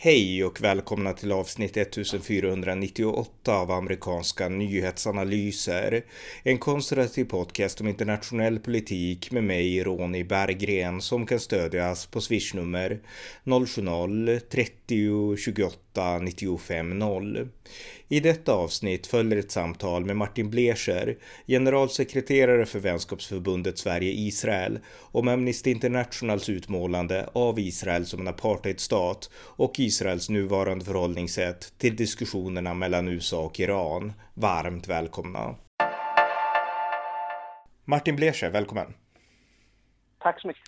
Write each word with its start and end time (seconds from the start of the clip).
Hej 0.00 0.44
och 0.44 0.60
välkomna 0.60 1.12
till 1.12 1.32
avsnitt 1.32 1.76
1498 1.76 3.54
av 3.54 3.70
amerikanska 3.70 4.48
nyhetsanalyser. 4.48 6.04
En 6.42 6.58
konservativ 6.58 7.24
podcast 7.24 7.80
om 7.80 7.88
internationell 7.88 8.58
politik 8.58 9.30
med 9.30 9.44
mig, 9.44 9.84
Ronny 9.84 10.24
Berggren, 10.24 11.00
som 11.00 11.26
kan 11.26 11.40
stödjas 11.40 12.06
på 12.06 12.20
swishnummer 12.20 13.00
070-30 13.44 15.36
28 15.36 15.76
95 16.00 16.98
0. 16.98 17.48
I 18.08 18.20
detta 18.20 18.52
avsnitt 18.52 19.06
följer 19.06 19.38
ett 19.38 19.50
samtal 19.50 20.04
med 20.04 20.16
Martin 20.16 20.50
Blescher, 20.50 21.16
generalsekreterare 21.46 22.66
för 22.66 22.78
vänskapsförbundet 22.78 23.78
Sverige-Israel, 23.78 24.78
om 25.12 25.28
Amnesty 25.28 25.70
Internationals 25.70 26.48
utmålande 26.48 27.28
av 27.32 27.58
Israel 27.58 28.06
som 28.06 28.20
en 28.20 28.28
apartheidstat 28.28 29.30
och 29.34 29.78
Israels 29.78 30.28
nuvarande 30.28 30.84
förhållningssätt 30.84 31.78
till 31.78 31.96
diskussionerna 31.96 32.74
mellan 32.74 33.08
USA 33.08 33.44
och 33.44 33.60
Iran. 33.60 34.12
Varmt 34.34 34.88
välkomna! 34.88 35.54
Martin 37.84 38.16
Blescher, 38.16 38.50
välkommen! 38.50 38.94
Tack 40.18 40.40
så 40.40 40.48
mycket! 40.48 40.62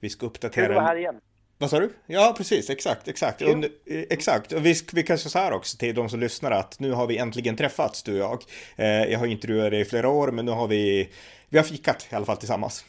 Vi 0.00 0.10
ska 0.10 0.26
uppdatera... 0.26 0.66
Kul 0.66 0.76
att 0.76 0.82
vara 0.82 0.86
här 0.86 0.96
igen. 0.96 1.20
Vad 1.58 1.70
sa 1.70 1.80
du? 1.80 1.90
Ja, 2.06 2.34
precis, 2.36 2.70
exakt, 2.70 3.08
exakt. 3.08 3.42
Och, 3.42 3.48
eh, 3.48 4.02
exakt. 4.10 4.52
Och 4.52 4.66
vi, 4.66 4.74
vi 4.94 5.02
kanske 5.02 5.28
så 5.28 5.38
här 5.38 5.52
också 5.52 5.78
till 5.78 5.94
de 5.94 6.08
som 6.08 6.20
lyssnar 6.20 6.50
att 6.50 6.80
nu 6.80 6.92
har 6.92 7.06
vi 7.06 7.18
äntligen 7.18 7.56
träffats, 7.56 8.02
du 8.02 8.12
och 8.12 8.18
jag. 8.18 8.38
Eh, 8.78 9.12
jag 9.12 9.18
har 9.18 9.26
intervjuat 9.26 9.70
dig 9.70 9.80
i 9.80 9.84
flera 9.84 10.08
år, 10.08 10.30
men 10.30 10.44
nu 10.44 10.52
har 10.52 10.68
vi, 10.68 11.08
vi 11.50 11.58
har 11.58 11.64
fikat 11.64 12.08
i 12.12 12.14
alla 12.14 12.24
fall 12.26 12.36
tillsammans. 12.36 12.86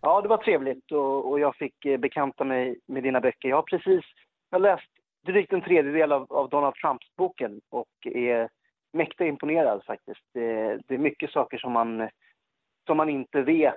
Ja, 0.00 0.20
det 0.20 0.28
var 0.28 0.36
trevligt 0.36 0.92
och, 0.92 1.30
och 1.30 1.40
jag 1.40 1.56
fick 1.56 1.84
eh, 1.84 1.96
bekanta 1.98 2.44
mig 2.44 2.78
med 2.86 3.02
dina 3.02 3.20
böcker. 3.20 3.48
Jag 3.48 3.56
har 3.56 3.62
precis 3.62 4.04
jag 4.50 4.58
har 4.58 4.62
läst 4.62 4.90
drygt 5.26 5.52
en 5.52 5.62
tredjedel 5.62 6.12
av, 6.12 6.32
av 6.32 6.48
Donald 6.48 6.74
Trumps 6.74 7.06
boken 7.16 7.60
och 7.70 8.06
är 8.14 8.48
mäkta 8.92 9.26
imponerad 9.26 9.82
faktiskt. 9.86 10.20
Det, 10.34 10.78
det 10.88 10.94
är 10.94 10.98
mycket 10.98 11.30
saker 11.30 11.58
som 11.58 11.72
man 11.72 12.08
som 12.86 12.96
man 12.96 13.08
inte 13.08 13.42
vet 13.42 13.74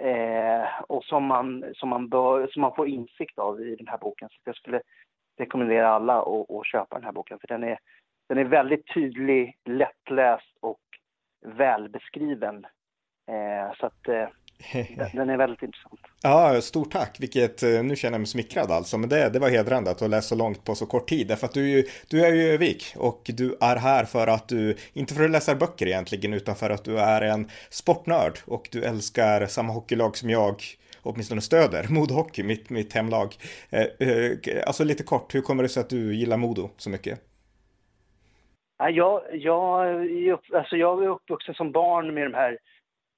eh, 0.00 0.82
och 0.88 1.04
som 1.04 1.24
man, 1.24 1.64
som, 1.74 1.88
man 1.88 2.08
bör, 2.08 2.46
som 2.46 2.62
man 2.62 2.74
får 2.74 2.88
insikt 2.88 3.38
av 3.38 3.60
i 3.60 3.76
den 3.76 3.88
här 3.88 3.98
boken. 3.98 4.28
Så 4.28 4.36
jag 4.44 4.56
skulle 4.56 4.82
rekommendera 5.38 5.88
alla 5.88 6.22
att, 6.22 6.50
att 6.50 6.66
köpa 6.66 6.96
den 6.96 7.04
här 7.04 7.12
boken 7.12 7.38
för 7.38 7.48
den 7.48 7.64
är, 7.64 7.78
den 8.28 8.38
är 8.38 8.44
väldigt 8.44 8.94
tydlig, 8.94 9.56
lättläst 9.64 10.56
och 10.60 10.80
välbeskriven. 11.46 12.66
Eh, 13.28 13.76
så 13.80 13.86
att 13.86 14.08
eh, 14.08 14.28
den 15.12 15.30
är 15.30 15.36
väldigt 15.36 15.62
intressant. 15.62 16.00
Ja, 16.22 16.60
stort 16.60 16.92
tack. 16.92 17.16
Vilket, 17.20 17.62
eh, 17.62 17.82
nu 17.82 17.96
känner 17.96 18.14
jag 18.14 18.20
mig 18.20 18.26
smickrad 18.26 18.70
alltså. 18.70 18.98
Men 18.98 19.08
det, 19.08 19.28
det 19.28 19.38
var 19.38 19.48
hedrande 19.48 19.90
att 19.90 19.98
du 19.98 20.04
har 20.04 20.10
läst 20.10 20.28
så 20.28 20.34
långt 20.34 20.64
på 20.64 20.74
så 20.74 20.86
kort 20.86 21.08
tid. 21.08 21.28
Därför 21.28 21.46
att 21.46 21.54
du, 21.54 21.86
du 22.10 22.26
är 22.26 22.32
ju 22.32 22.42
i 22.42 22.50
Övik 22.50 22.94
och 22.96 23.22
du 23.24 23.56
är 23.60 23.76
här 23.76 24.04
för 24.04 24.26
att 24.26 24.48
du, 24.48 24.76
inte 24.92 25.14
för 25.14 25.24
att 25.24 25.30
läsa 25.30 25.54
böcker 25.54 25.86
egentligen, 25.86 26.34
utan 26.34 26.56
för 26.56 26.70
att 26.70 26.84
du 26.84 26.98
är 26.98 27.22
en 27.22 27.48
sportnörd 27.70 28.38
och 28.44 28.68
du 28.72 28.84
älskar 28.84 29.46
samma 29.46 29.72
hockeylag 29.72 30.16
som 30.16 30.30
jag 30.30 30.62
åtminstone 31.02 31.40
stöder, 31.40 31.86
Modo 31.90 32.14
Hockey, 32.14 32.42
mitt, 32.42 32.70
mitt 32.70 32.92
hemlag. 32.92 33.34
Eh, 33.70 34.08
eh, 34.08 34.38
alltså 34.66 34.84
lite 34.84 35.02
kort, 35.02 35.34
hur 35.34 35.40
kommer 35.40 35.62
det 35.62 35.68
sig 35.68 35.80
att 35.80 35.90
du 35.90 36.14
gillar 36.14 36.36
Modo 36.36 36.70
så 36.76 36.90
mycket? 36.90 37.20
jag, 38.90 39.22
jag, 39.32 39.96
alltså 40.52 40.76
jag 40.76 41.04
är 41.04 41.08
uppvuxen 41.08 41.54
som 41.54 41.72
barn 41.72 42.14
med 42.14 42.26
de 42.26 42.34
här 42.34 42.58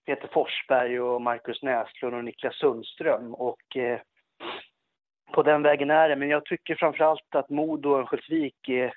Peter 0.07 0.29
Forsberg 0.33 1.01
och 1.01 1.23
Marcus 1.23 1.63
Näslund 1.63 2.15
och 2.15 2.25
Niklas 2.25 2.55
Sundström. 2.55 3.35
Och, 3.35 3.77
eh, 3.77 4.01
på 5.33 5.43
den 5.43 5.63
vägen 5.63 5.91
är 5.91 6.09
det. 6.09 6.17
Men 6.17 6.29
jag 6.29 6.45
tycker 6.45 6.75
framförallt 6.75 7.35
att 7.35 7.51
Modo 7.51 7.91
och 7.91 7.99
Örnsköldsvik 7.99 8.69
är, 8.69 8.95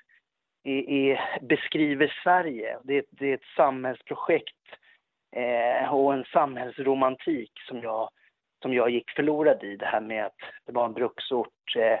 är, 0.64 0.90
är, 0.90 1.38
beskriver 1.42 2.14
Sverige. 2.22 2.78
Det, 2.82 3.06
det, 3.10 3.30
är 3.30 3.34
ett 3.34 3.54
samhällsprojekt 3.56 4.56
eh, 5.36 5.94
och 5.94 6.14
en 6.14 6.24
samhällsromantik 6.24 7.52
som 7.68 7.80
jag, 7.80 8.10
som 8.62 8.74
jag 8.74 8.90
gick 8.90 9.10
förlorad 9.10 9.64
i. 9.64 9.76
Det 9.76 9.86
här 9.86 10.00
med 10.00 10.26
att 10.26 10.36
det 10.66 10.72
var 10.72 10.84
en 10.84 10.92
bruksort, 10.92 11.76
eh, 11.76 11.92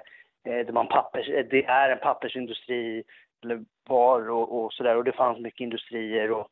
eh 0.52 0.66
det, 0.66 0.72
var 0.72 0.80
en 0.80 0.88
pappers, 0.88 1.28
eh, 1.28 1.46
det 1.50 1.64
är 1.64 1.90
en 1.90 1.98
pappersindustri, 1.98 3.02
eller 3.44 3.64
var 3.88 4.30
och, 4.30 4.64
och 4.64 4.72
sådär. 4.72 4.96
Och 4.96 5.04
det 5.04 5.12
fanns 5.12 5.38
mycket 5.38 5.60
industrier. 5.60 6.30
Och, 6.30 6.50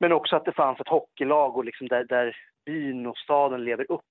men 0.00 0.12
också 0.12 0.36
att 0.36 0.44
det 0.44 0.52
fanns 0.52 0.80
ett 0.80 0.88
hockeylag 0.88 1.56
och 1.56 1.64
liksom 1.64 1.88
där, 1.88 2.04
där 2.04 2.36
byn 2.66 3.06
och 3.06 3.18
staden 3.18 3.64
lever 3.64 3.92
upp 3.92 4.04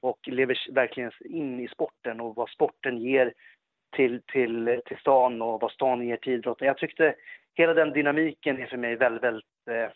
och 0.00 0.18
lever 0.26 0.58
verkligen 0.72 1.12
in 1.24 1.60
i 1.60 1.68
sporten 1.68 2.20
och 2.20 2.36
vad 2.36 2.50
sporten 2.50 2.98
ger 2.98 3.32
till, 3.96 4.22
till, 4.32 4.80
till 4.86 4.96
stan 4.96 5.42
och 5.42 5.60
vad 5.60 5.72
stan 5.72 6.06
ger 6.06 6.16
till 6.16 6.32
idrotten. 6.32 6.66
Jag 6.66 6.78
tyckte 6.78 7.14
hela 7.54 7.74
den 7.74 7.92
dynamiken 7.92 8.62
är 8.62 8.66
för 8.66 8.76
mig 8.76 8.96
väldigt, 8.96 9.22
väldigt, 9.22 9.68
eh, 9.70 9.90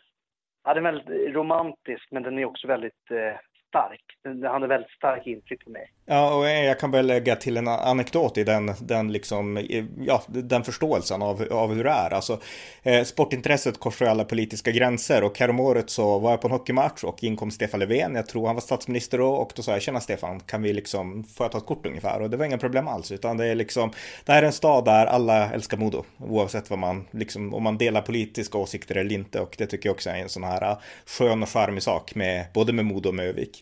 ja, 0.64 0.74
den 0.74 0.86
är 0.86 0.92
väldigt 0.92 1.34
romantisk 1.34 2.08
men 2.10 2.22
den 2.22 2.38
är 2.38 2.44
också 2.44 2.66
väldigt 2.66 3.10
eh, 3.10 3.34
stark. 3.70 4.00
Den 4.24 4.42
hade 4.42 4.66
väldigt 4.66 4.90
stark 4.90 5.26
intryck 5.26 5.64
på 5.64 5.70
mig. 5.70 5.90
Ja, 6.06 6.34
och 6.34 6.46
jag 6.46 6.80
kan 6.80 6.90
väl 6.90 7.06
lägga 7.06 7.36
till 7.36 7.56
en 7.56 7.68
anekdot 7.68 8.38
i 8.38 8.44
den, 8.44 8.72
den, 8.80 9.12
liksom, 9.12 9.66
ja, 9.98 10.22
den 10.26 10.64
förståelsen 10.64 11.22
av, 11.22 11.46
av 11.50 11.74
hur 11.74 11.84
det 11.84 11.90
är. 11.90 12.10
Alltså, 12.10 12.40
eh, 12.82 13.04
sportintresset 13.04 13.80
korsar 13.80 14.06
alla 14.06 14.24
politiska 14.24 14.70
gränser 14.70 15.24
och 15.24 15.38
häromåret 15.38 15.90
så 15.90 16.18
var 16.18 16.30
jag 16.30 16.40
på 16.40 16.48
en 16.48 16.52
hockeymatch 16.52 17.04
och 17.04 17.24
inkom 17.24 17.50
Stefan 17.50 17.80
Löfven. 17.80 18.14
Jag 18.14 18.28
tror 18.28 18.46
han 18.46 18.56
var 18.56 18.60
statsminister 18.60 19.18
då 19.18 19.28
och 19.28 19.52
då 19.56 19.62
sa 19.62 19.72
jag, 19.72 19.82
tjena 19.82 20.00
Stefan, 20.00 20.40
kan 20.40 20.62
vi 20.62 20.72
liksom, 20.72 21.24
får 21.24 21.44
jag 21.44 21.52
ta 21.52 21.58
ett 21.58 21.66
kort 21.66 21.86
ungefär? 21.86 22.22
Och 22.22 22.30
det 22.30 22.36
var 22.36 22.44
inga 22.44 22.58
problem 22.58 22.88
alls, 22.88 23.12
utan 23.12 23.36
det 23.36 23.46
är 23.46 23.54
liksom, 23.54 23.92
det 24.24 24.32
här 24.32 24.42
är 24.42 24.46
en 24.46 24.52
stad 24.52 24.84
där 24.84 25.06
alla 25.06 25.52
älskar 25.52 25.76
Modo, 25.76 26.04
oavsett 26.18 26.70
vad 26.70 26.78
man, 26.78 27.06
liksom, 27.10 27.54
om 27.54 27.62
man 27.62 27.78
delar 27.78 28.02
politiska 28.02 28.58
åsikter 28.58 28.94
eller 28.96 29.14
inte. 29.14 29.40
Och 29.40 29.54
det 29.58 29.66
tycker 29.66 29.88
jag 29.88 29.94
också 29.94 30.10
är 30.10 30.16
en 30.16 30.28
sån 30.28 30.44
här 30.44 30.76
skön 31.06 31.42
och 31.42 31.48
charmig 31.48 31.82
sak 31.82 32.14
med, 32.14 32.46
både 32.54 32.72
med 32.72 32.84
Modo 32.84 33.08
och 33.08 33.14
med 33.14 33.26
Övik. 33.26 33.59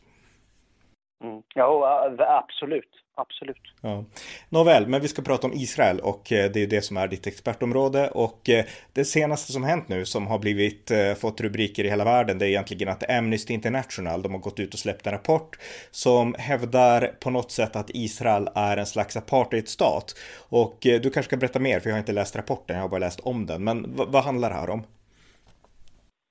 Mm. 1.24 1.42
Ja, 1.54 2.10
absolut. 2.18 2.98
Absolut. 3.20 3.62
Ja. 3.80 4.04
Nåväl, 4.48 4.86
men 4.86 5.00
vi 5.00 5.08
ska 5.08 5.22
prata 5.22 5.46
om 5.46 5.52
Israel 5.52 6.00
och 6.00 6.32
eh, 6.32 6.50
det 6.50 6.62
är 6.62 6.66
det 6.66 6.82
som 6.82 6.96
är 6.96 7.08
ditt 7.08 7.26
expertområde 7.26 8.10
och 8.10 8.48
eh, 8.48 8.64
det 8.92 9.04
senaste 9.04 9.52
som 9.52 9.64
hänt 9.64 9.88
nu 9.88 10.04
som 10.04 10.26
har 10.26 10.38
blivit 10.38 10.90
eh, 10.90 11.14
fått 11.14 11.40
rubriker 11.40 11.84
i 11.84 11.88
hela 11.88 12.04
världen 12.04 12.38
det 12.38 12.46
är 12.46 12.48
egentligen 12.48 12.88
att 12.88 13.10
Amnesty 13.10 13.54
International 13.54 14.22
de 14.22 14.32
har 14.32 14.40
gått 14.40 14.60
ut 14.60 14.74
och 14.74 14.80
släppt 14.80 15.06
en 15.06 15.12
rapport 15.12 15.58
som 15.90 16.34
hävdar 16.38 17.06
på 17.20 17.30
något 17.30 17.50
sätt 17.50 17.76
att 17.76 17.90
Israel 17.90 18.48
är 18.54 18.76
en 18.76 18.86
slags 18.86 19.16
apartheidstat 19.16 20.14
och 20.48 20.76
du 20.80 21.00
kanske 21.00 21.22
ska 21.22 21.36
berätta 21.36 21.58
mer 21.58 21.80
för 21.80 21.90
jag 21.90 21.94
har 21.94 22.00
inte 22.00 22.12
läst 22.12 22.36
rapporten, 22.36 22.76
jag 22.76 22.82
har 22.82 22.88
bara 22.88 22.98
läst 22.98 23.20
om 23.20 23.46
den 23.46 23.64
men 23.64 23.96
vad 23.96 24.24
handlar 24.24 24.50
det 24.50 24.56
här 24.56 24.70
om? 24.70 24.82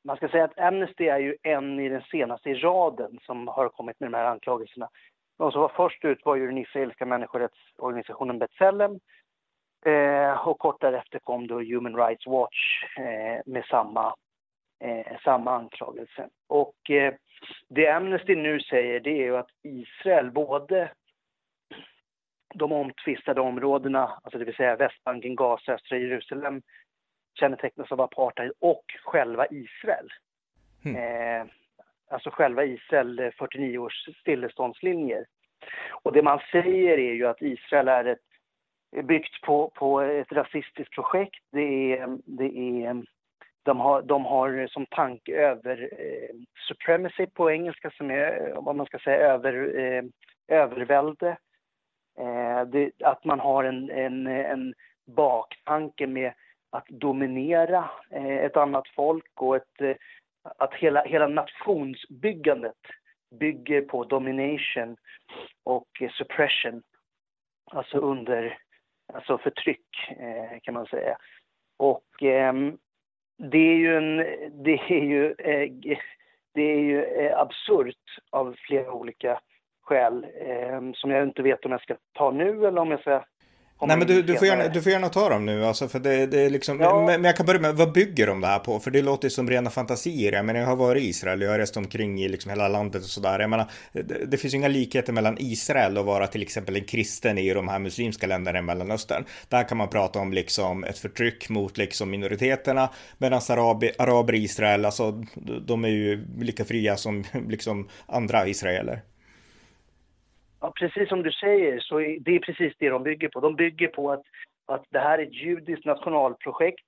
Man 0.07 0.17
ska 0.17 0.29
säga 0.29 0.43
att 0.43 0.59
Amnesty 0.59 1.07
är 1.07 1.19
ju 1.19 1.35
en 1.43 1.79
i 1.79 1.89
den 1.89 2.01
senaste 2.01 2.49
i 2.49 2.53
raden 2.53 3.19
som 3.21 3.47
har 3.47 3.69
kommit 3.69 3.99
med 3.99 4.11
de 4.11 4.17
här 4.17 4.25
anklagelserna. 4.25 4.89
De 5.37 5.51
som 5.51 5.61
var 5.61 5.71
först 5.75 6.05
ut 6.05 6.25
var 6.25 6.35
ju 6.35 6.47
den 6.47 6.57
israeliska 6.57 7.05
människorättsorganisationen 7.05 8.41
B'Tselem 8.41 8.99
eh, 9.85 10.47
och 10.47 10.59
kort 10.59 10.81
därefter 10.81 11.19
kom 11.19 11.47
då 11.47 11.59
Human 11.59 11.95
Rights 11.95 12.27
Watch 12.27 12.83
eh, 12.97 13.41
med 13.45 13.65
samma, 13.65 14.15
eh, 14.79 15.17
samma 15.23 15.51
anklagelse. 15.51 16.29
Och 16.47 16.89
eh, 16.89 17.13
det 17.69 17.87
Amnesty 17.87 18.35
nu 18.35 18.59
säger 18.59 18.99
det 18.99 19.11
är 19.11 19.25
ju 19.25 19.37
att 19.37 19.51
Israel 19.63 20.31
både 20.31 20.91
de 22.53 22.71
omtvistade 22.71 23.41
områdena, 23.41 24.19
alltså 24.23 24.39
det 24.39 24.45
vill 24.45 24.55
säga 24.55 24.75
Västbanken, 24.75 25.35
Gaza, 25.35 25.73
östra 25.73 25.97
Jerusalem 25.97 26.61
kännetecknas 27.39 27.91
av 27.91 28.01
apartheid 28.01 28.51
och 28.59 28.85
själva 29.03 29.47
Israel. 29.47 30.09
Mm. 30.85 30.95
Eh, 30.95 31.47
alltså 32.09 32.29
själva 32.29 32.65
Israel, 32.65 33.31
49 33.37 33.75
eh, 33.75 33.83
års 33.83 34.09
stilleståndslinjer. 34.21 35.25
Och 35.89 36.13
det 36.13 36.21
man 36.23 36.39
säger 36.51 36.97
är 36.97 37.13
ju 37.13 37.27
att 37.27 37.41
Israel 37.41 37.87
är, 37.87 38.05
ett, 38.05 38.19
är 38.91 39.03
byggt 39.03 39.41
på, 39.41 39.71
på 39.75 40.01
ett 40.01 40.31
rasistiskt 40.31 40.93
projekt. 40.93 41.43
Det 41.51 41.97
är, 41.97 42.17
det 42.25 42.57
är, 42.85 43.03
de, 43.63 43.79
har, 43.79 44.01
de 44.01 44.25
har 44.25 44.67
som 44.67 44.85
tanke 44.85 45.35
över 45.35 45.89
eh, 45.91 46.35
supremacy 46.67 47.25
på 47.25 47.51
engelska 47.51 47.91
som 47.91 48.11
är 48.11 48.53
vad 48.55 48.75
man 48.75 48.85
ska 48.85 48.99
säga 48.99 49.17
över, 49.17 49.79
eh, 49.79 50.03
övervälde. 50.47 51.37
Eh, 52.19 52.61
det, 52.67 52.91
att 53.03 53.25
man 53.25 53.39
har 53.39 53.63
en, 53.63 53.89
en, 53.89 54.27
en 54.27 54.73
baktanke 55.05 56.07
med 56.07 56.33
att 56.77 56.87
dominera 56.87 57.89
eh, 58.09 58.37
ett 58.37 58.57
annat 58.57 58.87
folk 58.87 59.31
och 59.35 59.55
ett, 59.55 59.81
eh, 59.81 59.95
att 60.57 60.73
hela, 60.73 61.03
hela 61.03 61.27
nationsbyggandet 61.27 62.81
bygger 63.39 63.81
på 63.81 64.03
domination 64.03 64.97
och 65.63 65.87
eh, 66.01 66.09
suppression, 66.09 66.83
alltså 67.71 67.97
under 67.97 68.57
alltså 69.13 69.37
förtryck 69.37 69.85
kan 70.63 70.73
man 70.73 70.85
säga. 70.85 71.17
Och 71.77 72.23
ehm, 72.23 72.77
det 73.37 73.57
är 73.57 73.75
ju 73.75 73.97
en, 73.97 74.17
det 74.63 74.79
är 74.89 75.03
ju, 75.03 75.35
det 76.53 76.61
är 76.61 76.79
ju 76.79 77.29
absurt 77.33 78.19
av 78.29 78.55
flera 78.57 78.93
olika 78.93 79.39
skäl 79.81 80.27
ehm, 80.39 80.93
som 80.93 81.11
jag 81.11 81.23
inte 81.23 81.41
vet 81.41 81.65
om 81.65 81.71
jag 81.71 81.81
ska 81.81 81.95
ta 82.13 82.31
nu 82.31 82.67
eller 82.67 82.81
om 82.81 82.91
jag 82.91 82.99
ska 82.99 83.23
Nej 83.85 83.97
men 83.97 84.07
du, 84.07 84.21
du, 84.21 84.35
får 84.35 84.47
gärna, 84.47 84.67
du 84.67 84.81
får 84.81 84.91
gärna 84.91 85.09
ta 85.09 85.29
dem 85.29 85.45
nu, 85.45 85.65
alltså 85.65 85.87
för 85.87 85.99
det, 85.99 86.25
det 86.25 86.41
är 86.41 86.49
liksom, 86.49 86.79
ja. 86.79 87.05
men, 87.05 87.23
jag 87.23 87.35
kan 87.35 87.45
börja 87.45 87.59
med, 87.59 87.75
vad 87.75 87.91
bygger 87.91 88.27
de 88.27 88.41
det 88.41 88.47
här 88.47 88.59
på? 88.59 88.79
För 88.79 88.91
det 88.91 89.01
låter 89.01 89.29
som 89.29 89.49
rena 89.49 89.69
fantasier. 89.69 90.33
Jag 90.33 90.45
menar, 90.45 90.59
jag 90.59 90.67
har 90.67 90.75
varit 90.75 91.03
i 91.03 91.07
Israel, 91.07 91.41
jag 91.41 91.51
har 91.51 91.59
rest 91.59 91.77
omkring 91.77 92.21
i 92.21 92.29
liksom 92.29 92.49
hela 92.49 92.67
landet 92.67 93.03
och 93.03 93.09
sådär. 93.09 93.39
Jag 93.39 93.49
menar, 93.49 93.71
det, 93.91 94.25
det 94.25 94.37
finns 94.37 94.53
ju 94.53 94.57
inga 94.57 94.67
likheter 94.67 95.13
mellan 95.13 95.37
Israel 95.39 95.97
och 95.97 96.05
vara 96.05 96.27
till 96.27 96.41
exempel 96.41 96.75
en 96.75 96.83
kristen 96.83 97.37
i 97.37 97.53
de 97.53 97.67
här 97.67 97.79
muslimska 97.79 98.27
länderna 98.27 98.59
i 98.59 98.61
Mellanöstern. 98.61 99.25
Där 99.49 99.67
kan 99.67 99.77
man 99.77 99.89
prata 99.89 100.19
om 100.19 100.33
liksom 100.33 100.83
ett 100.83 100.97
förtryck 100.97 101.49
mot 101.49 101.77
liksom 101.77 102.09
minoriteterna, 102.09 102.89
medan 103.17 103.41
araber 103.49 104.35
i 104.35 104.43
Israel, 104.43 104.85
alltså 104.85 105.23
de 105.67 105.85
är 105.85 105.89
ju 105.89 106.27
lika 106.39 106.65
fria 106.65 106.97
som 106.97 107.23
liksom 107.47 107.89
andra 108.07 108.47
israeler. 108.47 109.01
Ja, 110.59 110.71
precis 110.71 111.09
som 111.09 111.23
du 111.23 111.31
säger, 111.31 111.79
så 111.79 112.01
är 112.01 112.19
det 112.19 112.35
är 112.35 112.39
precis 112.39 112.73
det 112.77 112.89
de 112.89 113.03
bygger 113.03 113.29
på. 113.29 113.39
De 113.39 113.55
bygger 113.55 113.87
på 113.87 114.11
att, 114.11 114.23
att 114.65 114.85
det 114.89 114.99
här 114.99 115.19
är 115.19 115.23
ett 115.23 115.33
judiskt 115.33 115.85
nationalprojekt 115.85 116.85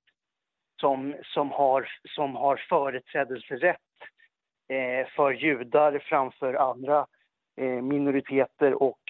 som, 0.80 1.14
som, 1.22 1.50
har, 1.50 1.88
som 2.16 2.36
har 2.36 2.56
företrädelserätt 2.68 3.76
eh, 4.68 5.08
för 5.08 5.32
judar 5.32 5.98
framför 5.98 6.54
andra 6.54 7.06
eh, 7.56 7.82
minoriteter 7.82 8.82
och 8.82 9.00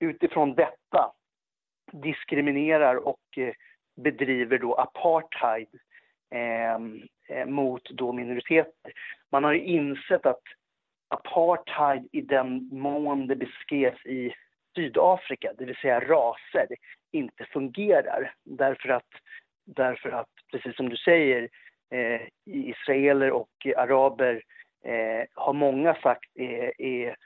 utifrån 0.00 0.54
detta 0.54 1.12
diskriminerar 1.92 2.96
och 2.96 3.38
eh, 3.38 3.54
bedriver 3.96 4.58
då 4.58 4.74
apartheid 4.74 5.68
eh, 6.30 6.74
eh 7.28 7.46
mot 7.46 7.90
då 7.90 8.12
minoriteter. 8.12 8.92
Man 9.32 9.44
har 9.44 9.52
ju 9.52 9.64
insett 9.64 10.26
att 10.26 10.42
apartheid 11.08 12.08
i 12.12 12.20
den 12.20 12.68
mån 12.72 13.26
det 13.26 13.36
beskrevs 13.36 14.06
i 14.06 14.34
Sydafrika, 14.74 15.52
det 15.58 15.64
vill 15.64 15.76
säga 15.76 16.00
raser, 16.00 16.66
inte 17.12 17.44
fungerar. 17.44 18.34
Därför 18.44 18.88
att, 18.88 19.08
därför 19.66 20.10
att 20.10 20.28
precis 20.50 20.76
som 20.76 20.88
du 20.88 20.96
säger, 20.96 21.48
eh, 21.90 22.20
israeler 22.44 23.30
och 23.30 23.66
araber 23.76 24.42
eh, 24.84 25.24
har 25.34 25.52
många 25.52 25.94
sagt 25.94 26.30
är, 26.34 26.80
är, 26.82 27.16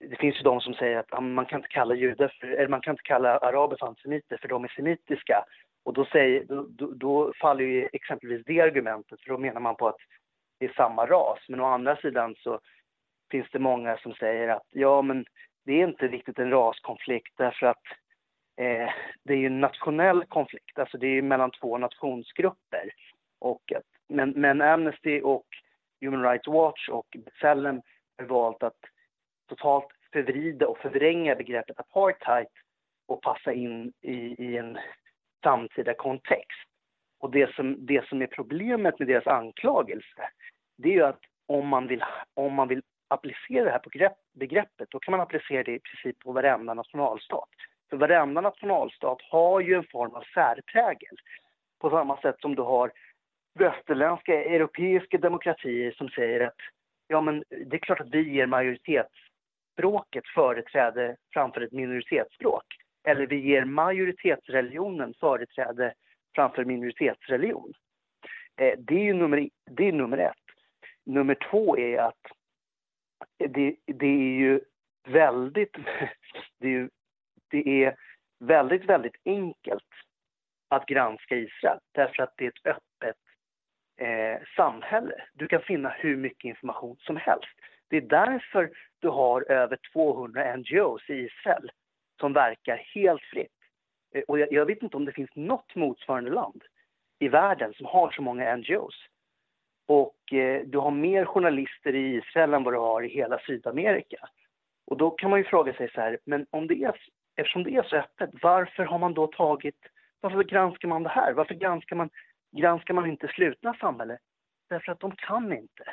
det 0.00 0.16
finns 0.16 0.38
ju 0.38 0.42
de 0.42 0.60
som 0.60 0.74
säger 0.74 0.98
att 0.98 1.22
man 1.22 1.46
kan 1.46 1.58
inte 1.58 1.68
kalla 1.68 1.94
judar 1.94 2.36
för, 2.40 2.46
eller 2.46 2.68
man 2.68 2.80
kan 2.80 2.92
inte 2.92 3.02
kalla 3.02 3.38
araber 3.38 3.76
för 3.76 3.86
antisemiter 3.86 4.36
för 4.36 4.48
de 4.48 4.64
är 4.64 4.68
semitiska. 4.68 5.44
Och 5.84 5.92
då, 5.92 6.04
säger, 6.04 6.44
då, 6.44 6.66
då, 6.68 6.86
då 6.86 7.32
faller 7.40 7.64
ju 7.64 7.88
exempelvis 7.92 8.42
det 8.46 8.60
argumentet, 8.60 9.20
för 9.20 9.30
då 9.30 9.38
menar 9.38 9.60
man 9.60 9.76
på 9.76 9.88
att 9.88 10.00
det 10.58 10.66
är 10.66 10.72
samma 10.72 11.06
ras. 11.06 11.38
Men 11.48 11.60
å 11.60 11.64
andra 11.64 11.96
sidan 11.96 12.34
så 12.38 12.60
finns 13.30 13.48
det 13.52 13.58
många 13.58 13.96
som 13.96 14.14
säger 14.14 14.48
att 14.48 14.66
ja, 14.70 15.02
men 15.02 15.24
det 15.64 15.72
är 15.72 15.88
inte 15.88 16.08
riktigt 16.08 16.38
en 16.38 16.50
raskonflikt 16.50 17.32
därför 17.36 17.66
att 17.66 17.82
eh, 18.56 18.90
det 19.24 19.32
är 19.32 19.36
ju 19.36 19.46
en 19.46 19.60
nationell 19.60 20.24
konflikt, 20.24 20.78
alltså 20.78 20.98
det 20.98 21.06
är 21.06 21.22
mellan 21.22 21.50
två 21.50 21.78
nationsgrupper. 21.78 22.90
Och 23.38 23.72
att, 23.76 23.84
men, 24.08 24.30
men 24.30 24.62
Amnesty 24.62 25.20
och 25.20 25.46
Human 26.00 26.22
Rights 26.22 26.48
Watch 26.48 26.88
och 26.88 27.06
B'Tselem 27.16 27.82
har 28.18 28.26
valt 28.26 28.62
att 28.62 28.78
totalt 29.48 29.88
förvrida 30.12 30.66
och 30.66 30.78
förvränga 30.78 31.34
begreppet 31.34 31.80
apartheid 31.80 32.46
och 33.06 33.22
passa 33.22 33.52
in 33.52 33.92
i, 34.00 34.16
i 34.44 34.56
en 34.56 34.78
samtida 35.42 35.94
kontext. 35.94 36.68
Och 37.20 37.30
det 37.30 37.54
som, 37.54 37.86
det 37.86 38.08
som 38.08 38.22
är 38.22 38.26
problemet 38.26 38.98
med 38.98 39.08
deras 39.08 39.26
anklagelse, 39.26 40.30
det 40.78 40.88
är 40.88 40.92
ju 40.92 41.02
att 41.02 41.20
om 41.46 41.68
man 41.68 41.86
vill, 41.86 42.04
om 42.34 42.54
man 42.54 42.68
vill 42.68 42.82
applicera 43.10 43.64
det 43.64 43.70
här 43.70 43.78
på 43.78 43.90
begreppet, 44.32 44.90
då 44.90 44.98
kan 44.98 45.12
man 45.12 45.20
applicera 45.20 45.62
det 45.62 45.74
i 45.74 45.80
princip 45.80 46.18
på 46.18 46.32
varenda 46.32 46.74
nationalstat. 46.74 47.48
För 47.90 47.96
varenda 47.96 48.40
nationalstat 48.40 49.18
har 49.30 49.60
ju 49.60 49.74
en 49.74 49.86
form 49.92 50.14
av 50.14 50.24
särprägel. 50.34 51.16
På 51.80 51.90
samma 51.90 52.16
sätt 52.20 52.36
som 52.40 52.54
du 52.54 52.62
har 52.62 52.92
västerländska 53.54 54.44
europeiska 54.44 55.18
demokratier 55.18 55.92
som 55.92 56.08
säger 56.08 56.40
att 56.40 56.56
ja, 57.08 57.20
men 57.20 57.44
det 57.48 57.76
är 57.76 57.78
klart 57.78 58.00
att 58.00 58.14
vi 58.14 58.30
ger 58.30 58.46
majoritetsspråket 58.46 60.26
företräde 60.34 61.16
framför 61.32 61.60
ett 61.60 61.72
minoritetsspråk. 61.72 62.64
Eller 63.04 63.26
vi 63.26 63.40
ger 63.40 63.64
majoritetsreligionen 63.64 65.14
företräde 65.20 65.94
framför 66.34 66.64
minoritetsreligion. 66.64 67.72
Eh, 68.56 68.78
det 68.78 68.94
är 68.94 69.04
ju 69.04 69.14
nummer, 69.14 69.48
det 69.70 69.88
är 69.88 69.92
nummer 69.92 70.18
ett. 70.18 70.34
Nummer 71.06 71.36
två 71.50 71.78
är 71.78 71.98
att 71.98 72.26
det, 73.38 73.76
det 73.86 74.06
är 74.06 74.38
ju 74.38 74.60
väldigt, 75.08 75.76
det 76.58 76.68
är, 76.68 76.90
det 77.50 77.84
är 77.84 77.96
väldigt, 78.38 78.84
väldigt 78.84 79.16
enkelt 79.24 79.88
att 80.68 80.86
granska 80.86 81.36
Israel 81.36 81.78
därför 81.92 82.22
att 82.22 82.34
det 82.36 82.44
är 82.44 82.48
ett 82.48 82.66
öppet 82.66 83.16
eh, 83.96 84.46
samhälle. 84.56 85.14
Du 85.32 85.46
kan 85.46 85.62
finna 85.62 85.88
hur 85.88 86.16
mycket 86.16 86.44
information 86.48 86.96
som 87.00 87.16
helst. 87.16 87.54
Det 87.88 87.96
är 87.96 88.00
därför 88.00 88.70
du 88.98 89.08
har 89.08 89.50
över 89.50 89.78
200 89.92 90.56
NGOs 90.56 91.10
i 91.10 91.14
Israel 91.14 91.70
som 92.20 92.32
verkar 92.32 92.76
helt 92.76 93.22
fritt. 93.22 93.52
Eh, 94.14 94.22
och 94.28 94.38
jag, 94.38 94.52
jag, 94.52 94.66
vet 94.66 94.82
inte 94.82 94.96
om 94.96 95.04
det 95.04 95.12
finns 95.12 95.30
något 95.34 95.74
motsvarande 95.74 96.30
land 96.30 96.62
i 97.18 97.28
världen 97.28 97.74
som 97.74 97.86
har 97.86 98.10
så 98.10 98.22
många 98.22 98.56
NGOs. 98.56 98.94
Och 99.90 100.32
eh, 100.32 100.62
du 100.66 100.78
har 100.78 100.90
mer 100.90 101.24
journalister 101.24 101.94
i 101.94 102.16
Israel 102.16 102.54
än 102.54 102.64
vad 102.64 102.74
du 102.74 102.78
har 102.78 103.02
i 103.02 103.08
hela 103.08 103.38
Sydamerika. 103.38 104.28
Och 104.86 104.96
då 104.96 105.10
kan 105.10 105.30
man 105.30 105.38
ju 105.38 105.44
fråga 105.44 105.72
sig 105.74 105.90
så 105.90 106.00
här, 106.00 106.18
men 106.24 106.46
om 106.50 106.66
det 106.66 106.82
är, 106.82 106.96
eftersom 107.36 107.64
det 107.64 107.76
är 107.76 107.82
så 107.82 107.96
öppet, 107.96 108.30
varför 108.42 108.84
har 108.84 108.98
man 108.98 109.14
då 109.14 109.26
tagit, 109.26 109.76
varför 110.20 110.42
granskar 110.42 110.88
man 110.88 111.02
det 111.02 111.08
här? 111.08 111.32
Varför 111.32 111.54
granskar 111.54 111.96
man, 111.96 112.10
granskar 112.56 112.94
man 112.94 113.10
inte 113.10 113.28
slutna 113.28 113.74
samhällen? 113.74 114.18
Därför 114.68 114.92
att 114.92 115.00
de 115.00 115.16
kan 115.16 115.52
inte. 115.52 115.84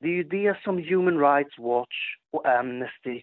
Det 0.00 0.08
är 0.08 0.12
ju 0.12 0.24
det 0.24 0.60
som 0.62 0.84
Human 0.84 1.20
Rights 1.20 1.58
Watch 1.58 2.16
och 2.32 2.48
Amnesty 2.48 3.22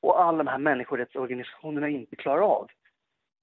och 0.00 0.20
alla 0.22 0.38
de 0.38 0.46
här 0.46 0.58
människorättsorganisationerna 0.58 1.88
inte 1.88 2.16
klarar 2.16 2.42
av. 2.42 2.68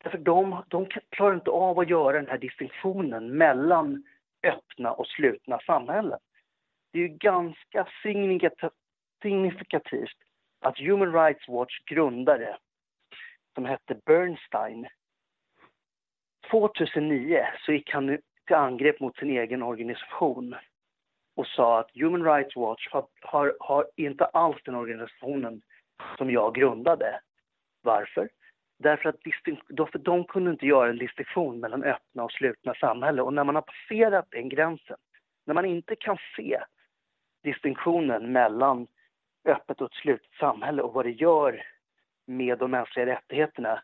Därför 0.03 0.17
de, 0.17 0.63
de 0.67 0.85
klarar 1.09 1.35
inte 1.35 1.51
av 1.51 1.79
att 1.79 1.89
göra 1.89 2.17
den 2.17 2.29
här 2.29 2.37
distinktionen 2.37 3.37
mellan 3.37 4.03
öppna 4.43 4.91
och 4.93 5.07
slutna 5.07 5.59
samhällen. 5.59 6.19
Det 6.91 6.99
är 6.99 7.03
ju 7.03 7.07
ganska 7.07 7.87
signifikativt 9.21 10.17
att 10.59 10.79
Human 10.79 11.13
Rights 11.13 11.47
Watch 11.47 11.79
grundare, 11.85 12.57
som 13.55 13.65
hette 13.65 13.95
Bernstein, 14.05 14.87
2009 16.51 17.47
så 17.65 17.71
gick 17.71 17.91
han 17.91 18.17
till 18.47 18.55
angrepp 18.55 18.99
mot 18.99 19.17
sin 19.17 19.29
egen 19.29 19.63
organisation 19.63 20.55
och 21.35 21.47
sa 21.47 21.79
att 21.79 21.91
Human 21.93 22.23
Rights 22.23 22.55
Watch 22.55 22.87
har, 22.91 23.07
har, 23.21 23.57
har 23.59 23.87
inte 23.95 24.25
alls 24.25 24.57
den 24.65 24.75
organisationen 24.75 25.61
som 26.17 26.31
jag 26.31 26.55
grundade. 26.55 27.19
Varför? 27.81 28.29
Därför 28.77 29.09
att 29.09 29.23
för 29.91 29.99
de 29.99 30.23
kunde 30.23 30.51
inte 30.51 30.65
göra 30.65 30.89
en 30.89 30.97
distinktion 30.97 31.59
mellan 31.59 31.83
öppna 31.83 32.23
och 32.23 32.31
slutna 32.31 32.73
samhällen. 32.73 33.25
Och 33.25 33.33
när 33.33 33.43
man 33.43 33.55
har 33.55 33.61
passerat 33.61 34.27
den 34.29 34.49
gränsen, 34.49 34.97
när 35.45 35.53
man 35.53 35.65
inte 35.65 35.95
kan 35.95 36.17
se 36.35 36.63
distinktionen 37.43 38.31
mellan 38.31 38.87
öppet 39.45 39.81
och 39.81 39.87
ett 39.91 39.97
slutet 39.97 40.33
samhälle 40.39 40.81
och 40.81 40.93
vad 40.93 41.05
det 41.05 41.11
gör 41.11 41.63
med 42.25 42.57
de 42.57 42.71
mänskliga 42.71 43.05
rättigheterna, 43.05 43.83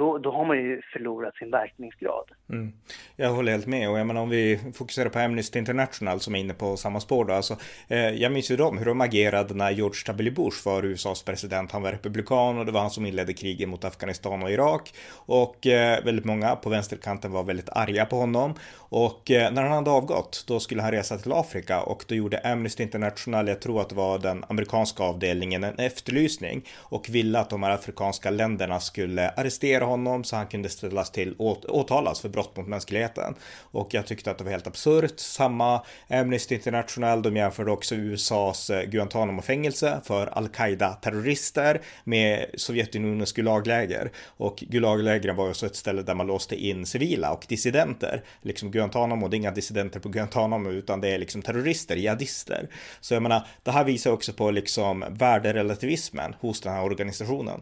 då, 0.00 0.18
då 0.18 0.30
har 0.32 0.44
man 0.44 0.56
ju 0.56 0.82
förlorat 0.92 1.36
sin 1.36 1.50
verkningsgrad. 1.50 2.24
Mm. 2.48 2.72
Jag 3.16 3.30
håller 3.30 3.52
helt 3.52 3.66
med 3.66 3.90
och 3.90 3.98
jag 3.98 4.06
menar 4.06 4.20
om 4.20 4.28
vi 4.28 4.60
fokuserar 4.74 5.08
på 5.08 5.18
Amnesty 5.18 5.58
International 5.58 6.20
som 6.20 6.34
är 6.34 6.38
inne 6.38 6.54
på 6.54 6.76
samma 6.76 7.00
spår 7.00 7.24
då. 7.24 7.32
Alltså, 7.34 7.56
eh, 7.88 8.08
jag 8.08 8.32
minns 8.32 8.50
ju 8.50 8.56
dem, 8.56 8.78
hur 8.78 8.86
de 8.86 9.00
agerade 9.00 9.54
när 9.54 9.70
George 9.70 10.02
W. 10.06 10.30
Bush 10.30 10.66
var 10.66 10.84
USAs 10.84 11.22
president. 11.22 11.72
Han 11.72 11.82
var 11.82 11.92
republikan 11.92 12.58
och 12.58 12.66
det 12.66 12.72
var 12.72 12.80
han 12.80 12.90
som 12.90 13.06
inledde 13.06 13.32
kriget 13.32 13.68
mot 13.68 13.84
Afghanistan 13.84 14.42
och 14.42 14.50
Irak. 14.50 14.94
Och 15.12 15.66
eh, 15.66 16.04
väldigt 16.04 16.24
många 16.24 16.56
på 16.56 16.70
vänsterkanten 16.70 17.32
var 17.32 17.44
väldigt 17.44 17.68
arga 17.68 18.06
på 18.06 18.16
honom. 18.16 18.54
Och 18.76 19.30
eh, 19.30 19.52
när 19.52 19.62
han 19.62 19.72
hade 19.72 19.90
avgått, 19.90 20.44
då 20.48 20.60
skulle 20.60 20.82
han 20.82 20.90
resa 20.90 21.18
till 21.18 21.32
Afrika 21.32 21.82
och 21.82 22.04
då 22.08 22.14
gjorde 22.14 22.38
Amnesty 22.38 22.82
International, 22.82 23.48
jag 23.48 23.60
tror 23.60 23.80
att 23.80 23.88
det 23.88 23.94
var 23.94 24.18
den 24.18 24.44
amerikanska 24.48 25.02
avdelningen, 25.02 25.64
en 25.64 25.78
efterlysning 25.78 26.62
och 26.78 27.08
ville 27.10 27.38
att 27.38 27.50
de 27.50 27.62
här 27.62 27.70
afrikanska 27.70 28.30
länderna 28.30 28.80
skulle 28.80 29.30
arrestera 29.30 29.86
honom 29.90 30.24
så 30.24 30.36
han 30.36 30.46
kunde 30.46 30.68
ställas 30.68 31.10
till 31.10 31.34
åt, 31.38 31.64
åtalas 31.64 32.20
för 32.20 32.28
brott 32.28 32.56
mot 32.56 32.66
mänskligheten. 32.66 33.34
Och 33.60 33.94
jag 33.94 34.06
tyckte 34.06 34.30
att 34.30 34.38
det 34.38 34.44
var 34.44 34.50
helt 34.50 34.66
absurt. 34.66 35.20
Samma 35.20 35.82
Amnesty 36.08 36.54
International, 36.54 37.22
de 37.22 37.36
jämförde 37.36 37.70
också 37.70 37.94
USAs 37.94 38.70
eh, 38.70 38.82
Guantanamo-fängelse 38.82 40.00
för 40.04 40.26
al-Qaida-terrorister 40.26 41.80
med 42.04 42.46
Sovjetunionens 42.54 43.32
Gulagläger. 43.32 44.10
Och 44.26 44.56
Gulaglägren 44.56 45.36
var 45.36 45.48
ju 45.48 45.54
så 45.54 45.66
ett 45.66 45.76
ställe 45.76 46.02
där 46.02 46.14
man 46.14 46.26
låste 46.26 46.56
in 46.56 46.86
civila 46.86 47.32
och 47.32 47.44
dissidenter. 47.48 48.22
Liksom 48.42 48.70
Guantanamo, 48.70 49.28
det 49.28 49.34
är 49.34 49.38
inga 49.38 49.50
dissidenter 49.50 50.00
på 50.00 50.08
Guantanamo 50.08 50.70
utan 50.70 51.00
det 51.00 51.08
är 51.08 51.18
liksom 51.18 51.42
terrorister, 51.42 51.96
jihadister. 51.96 52.68
Så 53.00 53.14
jag 53.14 53.22
menar, 53.22 53.46
det 53.62 53.70
här 53.70 53.84
visar 53.84 54.10
också 54.10 54.32
på 54.32 54.50
liksom 54.50 55.04
värderelativismen 55.10 56.34
hos 56.40 56.60
den 56.60 56.72
här 56.72 56.84
organisationen. 56.84 57.60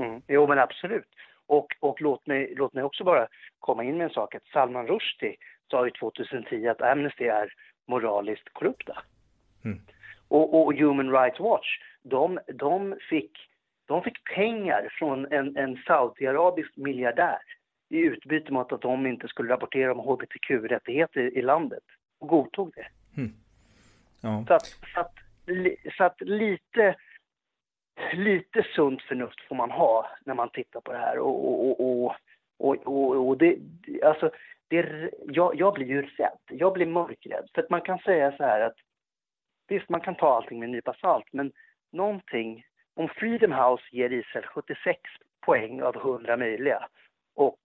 Mm. 0.00 0.22
Jo, 0.28 0.46
men 0.46 0.58
absolut. 0.58 1.08
Och, 1.46 1.76
och 1.80 2.00
låt, 2.00 2.26
mig, 2.26 2.54
låt 2.56 2.72
mig 2.72 2.84
också 2.84 3.04
bara 3.04 3.28
komma 3.58 3.84
in 3.84 3.96
med 3.96 4.04
en 4.04 4.10
sak 4.10 4.34
att 4.34 4.46
Salman 4.52 4.86
Rushdie 4.86 5.36
sa 5.70 5.84
ju 5.84 5.90
2010 5.90 6.68
att 6.68 6.82
Amnesty 6.82 7.24
är 7.24 7.52
moraliskt 7.86 8.52
korrupta. 8.52 9.02
Mm. 9.64 9.80
Och, 10.28 10.62
och, 10.62 10.74
Human 10.74 11.12
Rights 11.12 11.40
Watch, 11.40 11.78
de, 12.02 12.38
de, 12.46 12.96
fick, 13.10 13.32
de 13.86 14.02
fick 14.02 14.24
pengar 14.34 14.88
från 14.98 15.32
en, 15.32 15.56
en 15.56 15.76
saudiarabisk 15.86 16.76
miljardär 16.76 17.38
i 17.88 17.98
utbyte 17.98 18.52
mot 18.52 18.72
att 18.72 18.82
de 18.82 19.06
inte 19.06 19.28
skulle 19.28 19.52
rapportera 19.52 19.92
om 19.92 19.98
hbtq-rättigheter 19.98 21.38
i 21.38 21.42
landet 21.42 21.84
och 22.18 22.28
godtog 22.28 22.72
det. 22.74 22.86
Mm. 23.20 23.32
Ja. 24.20 24.44
Så, 24.48 24.54
att, 24.54 24.66
så, 24.66 25.00
att, 25.00 25.14
så 25.96 26.04
att 26.04 26.20
lite, 26.20 26.94
lite 28.12 28.62
sunt 28.74 29.02
förnuft 29.02 29.40
får 29.48 29.54
man 29.54 29.70
ha 29.70 30.06
när 30.24 30.34
man 30.34 30.50
tittar 30.50 30.80
på 30.80 30.92
det 30.92 30.98
här. 30.98 31.18
Och, 31.18 31.48
och, 31.48 31.80
och, 31.80 32.14
och, 32.58 32.86
och, 32.86 33.28
och 33.28 33.38
det, 33.38 33.58
alltså, 34.02 34.30
det, 34.68 35.10
jag, 35.26 35.54
jag 35.54 35.74
blir 35.74 35.86
ju 35.86 36.02
rädd. 36.02 36.38
Jag 36.50 36.72
blir 36.72 36.86
mörkrädd. 36.86 37.48
För 37.54 37.62
att 37.62 37.70
man 37.70 37.80
kan 37.80 37.98
säga 37.98 38.36
så 38.36 38.42
här 38.42 38.60
att 38.60 38.76
visst, 39.68 39.88
man 39.88 40.00
kan 40.00 40.14
ta 40.14 40.36
allting 40.36 40.58
med 40.58 40.66
en 40.66 40.72
nypa 40.72 40.94
salt, 40.94 41.26
men 41.32 41.52
någonting, 41.92 42.64
om 42.94 43.08
Freedom 43.08 43.52
House 43.52 43.84
ger 43.92 44.12
Israel 44.12 44.46
76 44.46 45.00
poäng 45.40 45.82
av 45.82 45.96
100 45.96 46.36
möjliga 46.36 46.88
och, 47.34 47.58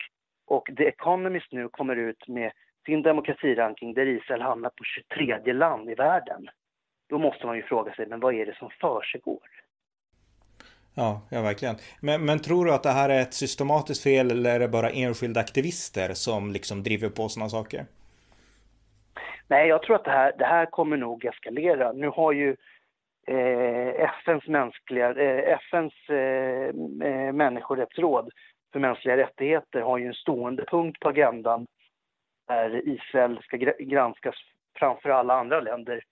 och 0.46 0.70
The 0.77 0.88
Economist 0.88 1.51
nu 1.51 1.70
kommer 1.70 1.96
ut 1.96 2.27
med 2.27 2.51
sin 2.86 3.01
demokratiranking 3.01 3.94
där 3.94 4.06
Israel 4.06 4.42
hamnar 4.42 4.70
på 4.70 4.84
23 4.84 5.54
land 5.54 5.89
i 5.89 5.96
världen. 5.96 6.50
Då 7.10 7.18
måste 7.18 7.46
man 7.46 7.56
ju 7.56 7.63
fråga 7.63 7.94
sig, 7.94 8.08
men 8.08 8.20
vad 8.20 8.34
är 8.34 8.46
det 8.46 8.58
som 8.58 8.70
försiggår? 8.70 9.48
Ja, 10.96 11.22
ja 11.30 11.42
verkligen. 11.42 11.75
Men, 12.02 12.25
men 12.25 12.40
tror 12.40 12.66
du 12.66 12.74
att 12.74 12.84
det 12.84 12.90
här 12.90 13.10
är 13.10 13.22
ett 13.22 13.34
systematiskt 13.34 14.04
fel 14.04 14.32
eller 14.32 14.56
är 14.56 14.60
det 14.60 14.68
bara 14.68 14.90
enskilda 14.90 15.40
aktivister 15.40 16.14
som 16.14 16.52
liksom 16.52 16.84
driver 16.84 17.10
på 17.10 17.30
sådana 17.30 17.50
saker? 17.50 17.86
Nej, 19.48 19.68
jag 19.68 19.84
tror 19.84 19.96
att 19.96 20.04
det 20.04 20.12
här, 20.12 20.34
det 20.38 20.46
här 20.46 20.66
kommer 20.66 20.98
nog 20.98 21.25
eskalera. 21.25 21.92
Nu 21.92 22.08
har 22.08 22.32
ju 22.32 22.56
eh, 23.28 24.10
FNs, 24.20 24.48
mänskliga, 24.48 25.12
eh, 25.12 25.54
FNs 25.54 26.10
eh, 26.10 26.68
eh, 27.08 27.34
människorättsråd 27.34 28.30
för 28.74 28.80
mänskliga 28.80 29.18
rättigheter 29.18 29.82
har 29.82 29.98
ju 29.98 30.08
en 30.08 30.14
stående 30.14 30.66
punkt 30.66 31.00
på 31.00 31.10
agendan 31.10 31.68
där 32.48 32.88
Israel 32.88 33.40
ska 33.44 33.58
granskas 33.80 34.36
framför 34.80 35.10
alla 35.10 35.34
andra 35.34 35.60
länder, 35.60 36.04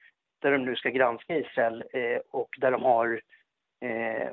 där 0.41 0.51
de 0.51 0.57
nu 0.57 0.75
ska 0.75 0.89
granska 0.89 1.37
Israel 1.37 1.83
eh, 1.93 2.19
och 2.31 2.49
där 2.61 2.71
de 2.71 2.83
har 2.83 3.21
eh, 3.81 4.31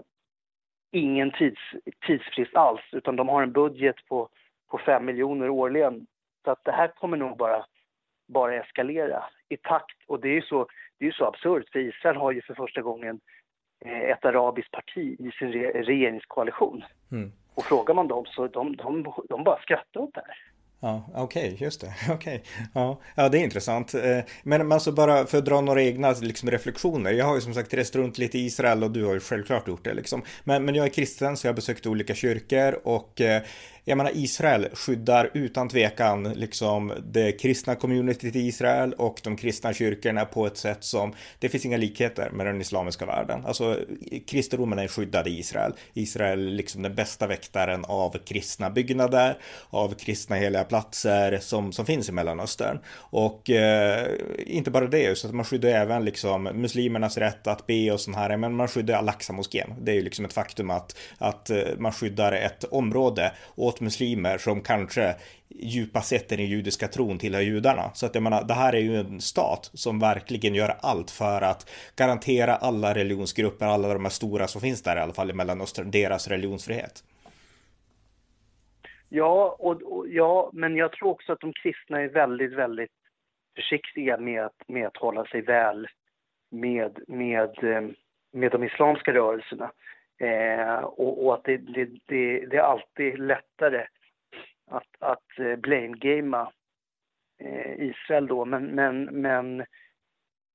ingen 0.91 1.31
tids, 1.31 1.61
tidsfrist 2.07 2.57
alls, 2.57 2.81
utan 2.93 3.17
de 3.17 3.29
har 3.29 3.43
en 3.43 3.53
budget 3.53 3.97
på, 4.09 4.29
på 4.71 4.79
5 4.79 5.05
miljoner 5.05 5.49
årligen. 5.49 6.07
Så 6.45 6.51
att 6.51 6.65
det 6.65 6.73
här 6.73 6.89
kommer 6.89 7.17
nog 7.17 7.37
bara, 7.37 7.65
bara 8.29 8.55
eskalera 8.55 9.25
i 9.49 9.57
takt. 9.57 9.97
Och 10.07 10.21
det 10.21 10.29
är 10.29 10.35
ju 10.35 10.43
så, 10.43 10.67
det 10.99 11.07
är 11.07 11.13
så 11.13 11.25
absurt, 11.25 11.69
för 11.73 11.79
Israel 11.79 12.17
har 12.17 12.33
ju 12.33 12.43
för 12.43 12.55
första 12.55 12.83
gången 12.83 13.21
eh, 13.85 14.01
ett 14.01 14.25
arabiskt 14.25 14.71
parti 14.71 15.17
i 15.19 15.31
sin 15.39 15.53
regeringskoalition. 15.53 16.85
Mm. 17.13 17.33
Och 17.55 17.65
frågar 17.65 17.95
man 17.95 18.09
dem 18.09 18.25
så 18.27 18.47
de, 18.47 18.77
de, 18.77 19.15
de 19.29 19.45
bara 19.45 19.61
skrattar 19.63 20.01
åt 20.01 20.15
det 20.15 20.23
här. 20.27 20.50
Ja, 20.83 21.11
okej, 21.15 21.53
okay, 21.53 21.65
just 21.65 21.81
det. 21.81 21.95
Okej. 22.11 22.15
Okay. 22.15 22.41
Ja, 22.73 23.01
ja, 23.15 23.29
det 23.29 23.39
är 23.39 23.45
intressant. 23.45 23.95
Eh, 23.95 24.19
men 24.43 24.73
alltså 24.73 24.93
bara 24.93 25.27
för 25.27 25.39
att 25.39 25.45
dra 25.45 25.61
några 25.61 25.83
egna 25.83 26.13
liksom, 26.13 26.51
reflektioner. 26.51 27.13
Jag 27.13 27.25
har 27.25 27.35
ju 27.35 27.41
som 27.41 27.55
sagt 27.55 27.75
rest 27.75 27.97
runt 27.97 28.19
lite 28.19 28.39
i 28.39 28.45
Israel 28.45 28.85
och 28.85 28.91
du 28.91 29.05
har 29.05 29.15
ju 29.15 29.21
självklart 29.21 29.69
gjort 29.69 29.85
det 29.85 29.95
liksom. 29.95 30.23
Men, 30.45 30.65
men 30.65 30.75
jag 30.75 30.87
är 30.87 30.91
kristen 30.91 31.37
så 31.37 31.47
jag 31.47 31.53
har 31.53 31.57
besökt 31.57 31.87
olika 31.87 32.15
kyrkor 32.15 32.81
och 32.85 33.21
eh, 33.21 33.43
jag 33.91 33.97
menar 33.97 34.13
Israel 34.15 34.69
skyddar 34.73 35.31
utan 35.35 35.69
tvekan 35.69 36.23
liksom 36.23 36.93
det 37.13 37.33
kristna 37.33 37.75
communityt 37.75 38.37
i 38.37 38.41
Israel 38.41 38.93
och 38.93 39.21
de 39.25 39.37
kristna 39.37 39.73
kyrkorna 39.73 40.25
på 40.25 40.47
ett 40.47 40.57
sätt 40.57 40.85
som 40.85 41.15
det 41.39 41.49
finns 41.49 41.65
inga 41.65 41.77
likheter 41.77 42.31
med 42.31 42.47
den 42.47 42.61
islamiska 42.61 43.07
världen. 43.07 43.47
Alltså 43.47 43.79
kristendomen 44.27 44.79
är 44.79 44.89
skyddad 44.89 45.29
i 45.29 45.39
Israel. 45.39 45.73
Israel 45.95 46.49
är 46.49 46.53
liksom 46.53 46.83
den 46.83 46.95
bästa 46.95 47.27
väktaren 47.27 47.85
av 47.85 48.19
kristna 48.19 48.71
byggnader, 48.71 49.39
av 49.71 49.95
kristna 49.95 50.37
heliga 50.37 50.65
platser 50.65 51.39
som, 51.41 51.73
som 51.73 51.87
finns 51.87 52.09
i 52.09 52.13
Mellanöstern. 52.13 52.79
Och 52.97 53.51
eh, 53.51 54.07
inte 54.47 54.71
bara 54.71 54.87
det, 54.87 55.19
så 55.19 55.29
att 55.29 55.35
man 55.35 55.45
skyddar 55.45 55.69
även 55.69 56.05
liksom 56.05 56.43
muslimernas 56.43 57.19
rätt 57.19 57.47
att 57.47 57.67
be 57.67 57.93
och 57.93 58.01
sånt 58.01 58.17
här, 58.17 58.37
men 58.37 58.55
man 58.55 58.69
skyddar 58.69 58.99
Al-Aqsa-moskén. 58.99 59.75
Det 59.81 59.93
är 59.93 59.97
ju 59.97 60.03
liksom 60.03 60.25
ett 60.25 60.33
faktum 60.33 60.71
att, 60.71 60.97
att 61.19 61.51
eh, 61.51 61.59
man 61.79 61.93
skyddar 61.93 62.33
ett 62.33 62.65
område 62.65 63.33
åt 63.57 63.80
muslimer 63.81 64.39
som 64.39 64.63
kanske 64.63 65.15
djupa 65.49 66.01
sett 66.01 66.33
i 66.33 66.37
den 66.37 66.47
judiska 66.47 66.89
tron 66.89 67.19
tillhör 67.19 67.41
judarna. 67.41 67.91
Så 67.95 68.07
att 68.07 68.15
jag 68.15 68.23
menar, 68.23 68.45
det 68.45 68.55
här 68.55 68.73
är 68.73 68.81
ju 68.81 68.97
en 68.97 69.21
stat 69.21 69.71
som 69.75 69.99
verkligen 69.99 70.55
gör 70.55 70.75
allt 70.83 71.11
för 71.11 71.43
att 71.43 71.71
garantera 71.97 72.55
alla 72.55 72.95
religionsgrupper, 72.95 73.67
alla 73.67 73.95
de 73.95 74.05
här 74.05 74.11
stora 74.11 74.47
som 74.47 74.61
finns 74.61 74.83
där 74.83 74.97
i 74.97 75.01
alla 75.01 75.13
fall 75.13 75.31
i 75.31 75.35
Mellanöstern, 75.35 75.91
deras 75.91 76.29
religionsfrihet. 76.29 77.05
Ja, 79.09 79.57
och, 79.59 79.83
och, 79.83 80.09
ja, 80.09 80.51
men 80.53 80.77
jag 80.77 80.93
tror 80.93 81.09
också 81.09 81.33
att 81.33 81.41
de 81.41 81.53
kristna 81.53 82.01
är 82.01 82.09
väldigt, 82.09 82.53
väldigt 82.53 82.91
försiktiga 83.57 84.17
med 84.17 84.45
att, 84.45 84.69
med 84.69 84.87
att 84.87 84.97
hålla 84.97 85.25
sig 85.25 85.43
väl 85.43 85.87
med, 86.51 86.99
med, 87.09 87.65
eh, 87.65 87.91
med 88.33 88.53
de 88.53 88.65
islamska 88.65 89.13
rörelserna. 89.13 89.71
Eh, 90.21 90.81
och, 90.81 91.27
och, 91.27 91.35
att 91.35 91.45
det, 91.45 91.57
det, 91.57 91.85
det, 92.07 92.47
det, 92.47 92.57
är 92.57 92.63
alltid 92.63 93.19
lättare 93.19 93.87
att, 94.71 94.89
att 94.99 95.39
eh, 95.39 95.57
blame-gamea 95.57 96.53
eh, 97.39 97.83
Israel 97.83 98.27
då. 98.27 98.45
Men, 98.45 98.67
men, 98.67 99.05
men 99.05 99.65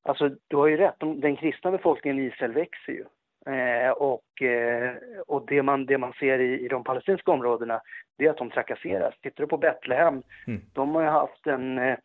alltså, 0.04 0.30
du 0.48 0.56
har 0.56 0.68
ju 0.68 0.78
rätt, 0.78 1.00
den 1.00 1.36
kristna 1.36 1.72
befolkningen 1.72 2.20
i 2.20 2.28
Israel 2.28 2.54
växer 2.54 2.94
ju. 2.94 3.06
Eh, 3.54 3.92
och 3.92 4.42
eh, 4.42 4.96
och 5.28 5.46
det, 5.48 5.64
man, 5.64 5.86
det 5.86 5.98
man 5.98 6.14
ser 6.14 6.40
i, 6.40 6.66
i 6.66 6.68
de 6.68 6.84
palestinska 6.84 7.32
områdena, 7.32 7.82
det 8.18 8.26
är 8.26 8.30
att 8.30 8.38
de 8.38 8.50
trakasseras. 8.50 9.14
Tittar 9.22 9.44
du 9.44 9.48
på 9.48 9.58
Betlehem, 9.58 10.24
mm. 10.48 10.62
de 10.74 10.96
har 10.96 11.02
ju 11.02 11.08
haft 11.08 11.48
en... 11.48 11.78
Eh, 11.78 11.98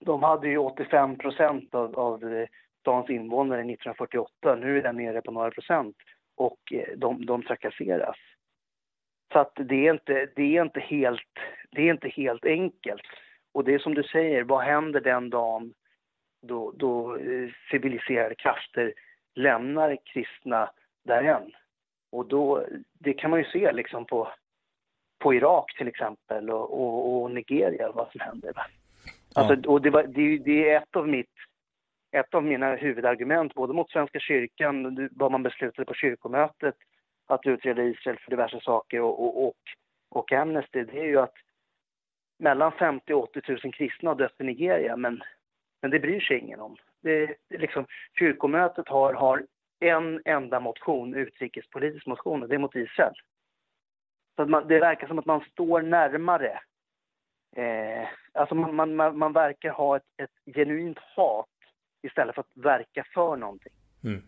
de 0.00 0.22
hade 0.22 0.48
ju 0.48 0.58
85 0.58 1.18
procent 1.18 1.74
av, 1.74 1.98
av 1.98 2.46
stans 2.80 3.10
invånare 3.10 3.60
1948. 3.60 4.54
Nu 4.54 4.78
är 4.78 4.82
den 4.82 4.96
nere 4.96 5.22
på 5.22 5.30
några 5.30 5.50
procent 5.50 5.96
och 6.38 6.72
eh, 6.72 6.96
de, 6.96 7.26
de 7.26 7.42
trakasseras. 7.42 8.16
Så 9.32 9.38
att 9.38 9.52
det 9.54 9.86
är, 9.86 9.92
inte, 9.92 10.28
det, 10.36 10.56
är 10.56 10.62
inte 10.62 10.80
helt, 10.80 11.32
det 11.70 11.82
är 11.82 11.90
inte 11.90 12.08
helt 12.08 12.44
enkelt. 12.44 13.02
Och 13.52 13.64
det 13.64 13.74
är 13.74 13.78
som 13.78 13.94
du 13.94 14.02
säger, 14.02 14.44
vad 14.44 14.64
händer 14.64 15.00
den 15.00 15.30
dagen 15.30 15.74
då, 16.42 16.72
då 16.76 17.16
eh, 17.16 17.48
civiliserade 17.70 18.34
krafter 18.34 18.94
lämnar 19.34 19.96
kristna 20.04 20.70
därhän? 21.04 21.52
Och 22.12 22.28
då, 22.28 22.66
det 22.98 23.12
kan 23.12 23.30
man 23.30 23.38
ju 23.38 23.44
se 23.44 23.72
liksom 23.72 24.04
på, 24.04 24.28
på 25.18 25.34
Irak 25.34 25.76
till 25.78 25.88
exempel 25.88 26.50
och, 26.50 26.80
och, 26.80 27.22
och 27.22 27.30
Nigeria, 27.30 27.92
vad 27.92 28.10
som 28.10 28.20
händer. 28.20 28.52
Alltså, 29.34 29.70
och 29.70 29.82
det, 29.82 29.90
var, 29.90 30.02
det, 30.02 30.38
det, 30.38 30.70
är 30.70 30.76
ett 30.76 30.96
av 30.96 31.08
mitt 31.08 31.34
ett 32.10 32.34
av 32.34 32.44
mina 32.44 32.74
huvudargument 32.74 33.54
både 33.54 33.74
mot 33.74 33.90
Svenska 33.90 34.18
kyrkan, 34.18 35.08
vad 35.12 35.32
man 35.32 35.42
beslutade 35.42 35.86
på 35.86 35.94
kyrkomötet 35.94 36.74
att 37.26 37.46
utreda 37.46 37.82
Israel 37.82 38.18
för 38.18 38.30
diverse 38.30 38.60
saker 38.60 39.00
och, 39.00 39.24
och, 39.24 39.46
och, 39.46 39.56
och 40.08 40.32
Amnesty, 40.32 40.84
det 40.84 41.00
är 41.00 41.04
ju 41.04 41.18
att 41.20 41.34
mellan 42.38 42.72
50 42.72 43.14
och 43.14 43.22
80 43.22 43.42
000 43.64 43.72
kristna 43.72 44.10
har 44.10 44.14
dött 44.14 44.40
i 44.40 44.44
Nigeria, 44.44 44.96
men, 44.96 45.22
men 45.82 45.90
det 45.90 46.00
bryr 46.00 46.20
sig 46.20 46.38
ingen 46.38 46.60
om. 46.60 46.76
Det, 47.00 47.26
det 47.48 47.58
liksom, 47.58 47.86
kyrkomötet 48.18 48.88
har, 48.88 49.14
har 49.14 49.46
en 49.80 50.22
enda 50.24 50.60
motion, 50.60 51.14
utrikespolitisk 51.14 52.06
motion, 52.06 52.42
och 52.42 52.48
det 52.48 52.54
är 52.54 52.58
mot 52.58 52.76
Israel. 52.76 53.14
Så 54.36 54.46
man, 54.46 54.68
det 54.68 54.80
verkar 54.80 55.06
som 55.06 55.18
att 55.18 55.26
man 55.26 55.40
står 55.40 55.82
närmare. 55.82 56.60
Eh, 57.56 58.08
alltså 58.32 58.54
man, 58.54 58.96
man, 58.96 59.18
man 59.18 59.32
verkar 59.32 59.70
ha 59.70 59.96
ett, 59.96 60.02
ett 60.16 60.54
genuint 60.54 60.98
hat 60.98 61.48
istället 62.02 62.34
för 62.34 62.40
att 62.40 62.64
verka 62.64 63.04
för 63.14 63.36
någonting. 63.36 63.72
Mm. 64.04 64.22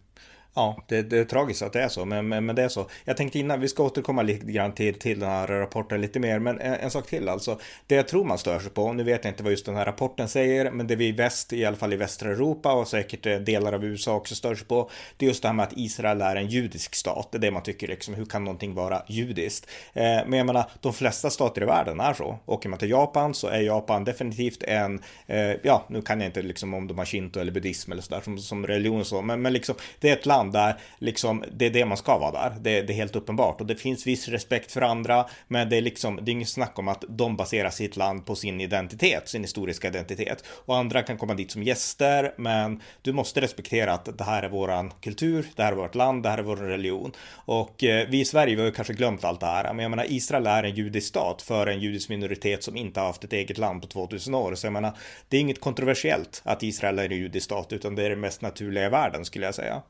Ja, 0.55 0.85
det, 0.89 1.03
det, 1.03 1.19
är 1.19 1.25
tragiskt 1.25 1.63
att 1.63 1.73
det 1.73 1.83
är 1.83 1.89
så, 1.89 2.05
men, 2.05 2.29
men, 2.29 2.47
men, 2.47 2.57
det 2.57 2.63
är 2.63 2.69
så. 2.69 2.87
Jag 3.05 3.17
tänkte 3.17 3.39
innan, 3.39 3.61
vi 3.61 3.69
ska 3.69 3.83
återkomma 3.83 4.23
lite 4.23 4.47
grann 4.47 4.73
till, 4.73 4.95
till 4.95 5.21
den 5.21 5.29
här 5.29 5.47
rapporten 5.47 6.01
lite 6.01 6.21
mer, 6.21 6.39
men 6.39 6.61
en, 6.61 6.75
en, 6.75 6.91
sak 6.91 7.07
till 7.07 7.29
alltså. 7.29 7.59
Det 7.87 7.95
jag 7.95 8.09
tror 8.09 8.25
man 8.25 8.39
stör 8.39 8.61
sig 8.61 8.71
på, 8.71 8.93
nu 8.93 9.03
vet 9.03 9.25
jag 9.25 9.33
inte 9.33 9.43
vad 9.43 9.53
just 9.53 9.67
den 9.67 9.77
här 9.77 9.85
rapporten 9.85 10.29
säger, 10.29 10.71
men 10.71 10.87
det 10.87 10.97
vi 10.97 11.07
i 11.09 11.13
väst, 11.13 11.53
i 11.53 11.65
alla 11.65 11.77
fall 11.77 11.93
i 11.93 11.97
västra 11.97 12.31
Europa 12.31 12.73
och 12.73 12.89
säkert 12.89 13.27
eh, 13.27 13.37
delar 13.37 13.73
av 13.73 13.85
USA 13.85 14.15
också 14.15 14.35
stör 14.35 14.55
sig 14.55 14.67
på, 14.67 14.91
det 15.17 15.27
är 15.27 15.29
just 15.29 15.43
det 15.43 15.49
här 15.49 15.55
med 15.55 15.63
att 15.63 15.73
Israel 15.77 16.21
är 16.21 16.37
en 16.37 16.47
judisk 16.47 16.95
stat. 16.95 17.29
Det 17.33 17.39
är 17.39 17.41
det 17.41 17.51
man 17.51 17.63
tycker 17.63 17.89
liksom, 17.89 18.15
hur 18.15 18.25
kan 18.25 18.45
någonting 18.45 18.75
vara 18.75 19.03
judiskt? 19.09 19.67
Eh, 19.93 20.03
men 20.03 20.33
jag 20.33 20.47
menar, 20.47 20.71
de 20.81 20.93
flesta 20.93 21.31
stater 21.31 21.63
i 21.63 21.65
världen 21.65 22.01
är 22.01 22.15
så. 22.15 22.39
Åker 22.47 22.69
man 22.69 22.79
till 22.79 22.91
Japan 22.91 23.35
så 23.35 23.47
är 23.47 23.61
Japan 23.61 24.05
definitivt 24.05 24.63
en, 24.63 25.03
eh, 25.27 25.53
ja, 25.63 25.85
nu 25.89 26.03
kan 26.03 26.21
jag 26.21 26.29
inte 26.29 26.43
liksom 26.43 26.75
om 26.75 26.87
de 26.87 26.99
har 26.99 27.05
shinto 27.05 27.41
eller 27.41 27.53
buddhism 27.53 27.93
eller 27.93 28.03
sådär 28.03 28.21
som, 28.21 28.39
som 28.39 28.67
religion 28.67 29.01
och 29.01 29.07
så, 29.07 29.23
men, 29.23 29.43
men 29.43 29.53
liksom, 29.53 29.75
det 30.01 30.09
är 30.09 30.13
ett 30.13 30.27
land 30.27 30.40
land 30.41 30.53
där 30.53 30.75
liksom 30.99 31.45
det 31.53 31.67
är 31.67 31.71
det 31.71 31.85
man 31.85 31.97
ska 31.97 32.19
vara 32.19 32.31
där. 32.31 32.57
Det, 32.61 32.83
det, 32.83 32.93
är 32.93 32.95
helt 32.95 33.17
uppenbart 33.17 33.61
och 33.61 33.67
det 33.67 33.77
finns 33.77 34.07
viss 34.07 34.29
respekt 34.29 34.73
för 34.73 34.83
andra, 34.83 35.27
men 35.49 35.69
det 35.69 35.77
är 35.77 35.83
liksom, 35.83 36.19
det 36.23 36.31
är 36.31 36.33
inget 36.33 36.49
snack 36.49 36.79
om 36.79 36.89
att 36.89 37.05
de 37.09 37.37
baserar 37.37 37.71
sitt 37.71 37.97
land 37.97 38.27
på 38.27 38.35
sin 38.35 38.61
identitet, 38.61 39.29
sin 39.29 39.43
historiska 39.43 39.89
identitet 39.89 40.45
och 40.67 40.77
andra 40.77 41.03
kan 41.03 41.19
komma 41.19 41.35
dit 41.35 41.51
som 41.51 41.63
gäster, 41.63 42.35
men 42.37 42.81
du 43.03 43.13
måste 43.13 43.41
respektera 43.41 43.93
att 43.93 44.19
det 44.19 44.25
här 44.25 44.43
är 44.43 44.49
våran 44.49 44.93
kultur, 45.01 45.47
det 45.57 45.63
här 45.63 45.73
är 45.73 45.77
vårt 45.77 45.95
land, 45.95 46.23
det 46.23 46.29
här 46.29 46.39
är 46.39 46.43
vår 46.43 46.57
religion 46.57 47.13
och 47.47 47.85
eh, 47.85 48.09
vi 48.09 48.21
i 48.21 48.25
Sverige 48.25 48.55
vi 48.55 48.61
har 48.61 48.67
ju 48.67 48.75
kanske 48.75 48.95
glömt 48.95 49.25
allt 49.25 49.41
det 49.41 49.47
här, 49.47 49.75
men 49.75 49.83
jag 49.83 49.91
menar 49.91 50.07
Israel 50.09 50.47
är 50.47 50.63
en 50.63 50.75
judisk 50.75 51.09
stat 51.09 51.43
för 51.43 51.67
en 51.67 51.81
judisk 51.81 52.09
minoritet 52.09 52.65
som 52.65 52.77
inte 52.77 53.01
har 53.01 53.07
haft 53.07 53.25
ett 53.25 53.33
eget 53.33 53.59
land 53.59 53.83
på 53.83 53.89
2000 53.89 54.35
år, 54.35 54.55
så 54.55 54.67
jag 54.67 54.73
menar 54.73 54.93
det 55.29 55.37
är 55.37 55.41
inget 55.41 55.61
kontroversiellt 55.61 56.43
att 56.45 56.63
Israel 56.63 56.99
är 56.99 57.05
en 57.05 57.19
judisk 57.19 57.45
stat, 57.45 57.73
utan 57.73 57.95
det 57.95 58.05
är 58.05 58.11
det 58.11 58.17
mest 58.17 58.43
naturliga 58.43 58.87
i 58.87 58.89
världen 58.89 59.25
skulle 59.25 59.47
jag 59.47 59.55
säga. 59.55 59.83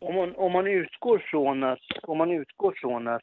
Om 0.00 0.14
man, 0.14 0.34
om 0.36 0.52
man 0.52 0.66
utgår 0.66 1.18
från 1.18 1.62
att, 1.62 1.78
om 2.02 2.18
man 2.18 2.30
utgår 2.30 2.74
från 2.76 3.08
att, 3.08 3.22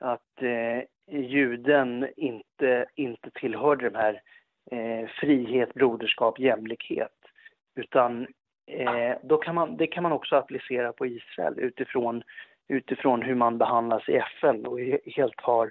att 0.00 0.42
eh, 0.42 0.82
juden 1.20 2.08
inte, 2.16 2.86
inte 2.94 3.30
tillhörde 3.30 3.90
de 3.90 3.98
här 3.98 4.20
eh, 4.70 5.08
frihet, 5.08 5.74
broderskap, 5.74 6.38
jämlikhet, 6.38 7.18
utan 7.76 8.26
eh, 8.66 9.16
då 9.22 9.36
kan 9.36 9.54
man, 9.54 9.76
det 9.76 9.86
kan 9.86 10.02
man 10.02 10.12
också 10.12 10.36
applicera 10.36 10.92
på 10.92 11.06
Israel 11.06 11.58
utifrån, 11.58 12.22
utifrån 12.68 13.22
hur 13.22 13.34
man 13.34 13.58
behandlas 13.58 14.08
i 14.08 14.16
FN 14.16 14.66
och 14.66 14.80
helt 15.16 15.40
har 15.40 15.70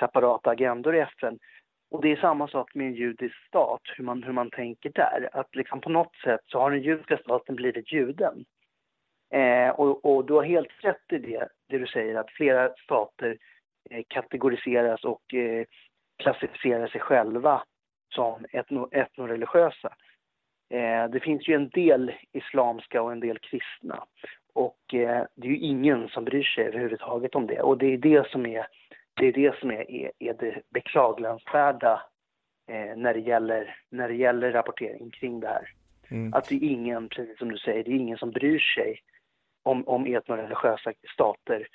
separata 0.00 0.50
agendor 0.50 0.96
i 0.96 1.00
FN. 1.00 1.38
Och 1.90 2.02
det 2.02 2.12
är 2.12 2.16
samma 2.16 2.48
sak 2.48 2.74
med 2.74 2.86
en 2.86 2.94
judisk 2.94 3.46
stat, 3.46 3.82
hur 3.96 4.04
man, 4.04 4.22
hur 4.22 4.32
man 4.32 4.50
tänker 4.50 4.90
där. 4.94 5.28
Att 5.32 5.56
liksom 5.56 5.80
på 5.80 5.90
något 5.90 6.16
sätt 6.16 6.40
så 6.46 6.58
har 6.60 6.70
den 6.70 6.82
judiska 6.82 7.16
staten 7.16 7.56
blivit 7.56 7.92
juden. 7.92 8.44
Eh, 9.30 9.70
och, 9.70 10.04
och, 10.04 10.24
du 10.24 10.34
har 10.34 10.42
helt 10.42 10.84
rätt 10.84 11.12
i 11.12 11.18
det, 11.18 11.48
det 11.68 11.78
du 11.78 11.86
säger, 11.86 12.14
att 12.14 12.30
flera 12.30 12.70
stater 12.84 13.38
eh, 13.90 14.02
kategoriseras 14.08 15.04
och 15.04 15.34
eh, 15.34 15.64
klassificerar 16.18 16.86
sig 16.86 17.00
själva 17.00 17.62
som 18.14 18.46
etno, 18.52 18.88
etnoreligiösa. 18.92 19.94
Eh, 20.70 21.10
det 21.10 21.20
finns 21.20 21.48
ju 21.48 21.54
en 21.54 21.68
del 21.68 22.12
islamska 22.32 23.02
och 23.02 23.12
en 23.12 23.20
del 23.20 23.38
kristna. 23.38 24.04
Och 24.52 24.94
eh, 24.94 25.24
det 25.34 25.48
är 25.48 25.52
ju 25.52 25.58
ingen 25.58 26.08
som 26.08 26.24
bryr 26.24 26.42
sig 26.42 26.64
överhuvudtaget 26.64 27.34
om 27.34 27.46
det. 27.46 27.60
Och 27.60 27.78
det 27.78 27.86
är 27.86 27.98
det 27.98 28.30
som 28.30 28.46
är 28.46 28.66
det, 29.14 29.26
är, 29.26 29.32
det, 29.32 29.58
som 29.58 29.70
är, 29.70 29.90
är, 29.90 30.10
är 30.18 30.34
det 30.34 30.62
beklagansvärda 30.70 32.02
eh, 32.70 32.96
när, 32.96 33.14
det 33.14 33.20
gäller, 33.20 33.76
när 33.90 34.08
det 34.08 34.14
gäller 34.14 34.52
rapportering 34.52 35.10
kring 35.10 35.40
det 35.40 35.48
här. 35.48 35.68
Mm. 36.10 36.34
Att 36.34 36.48
det 36.48 36.54
är 36.54 36.64
ingen, 36.64 37.08
precis 37.08 37.38
som 37.38 37.52
du 37.52 37.58
säger, 37.58 37.84
det 37.84 37.90
är 37.90 37.96
ingen 37.96 38.18
som 38.18 38.30
bryr 38.30 38.58
sig 38.58 39.00
om, 39.70 39.88
om 39.88 40.06
etnoreligiösa 40.06 40.92
stater 41.14 41.66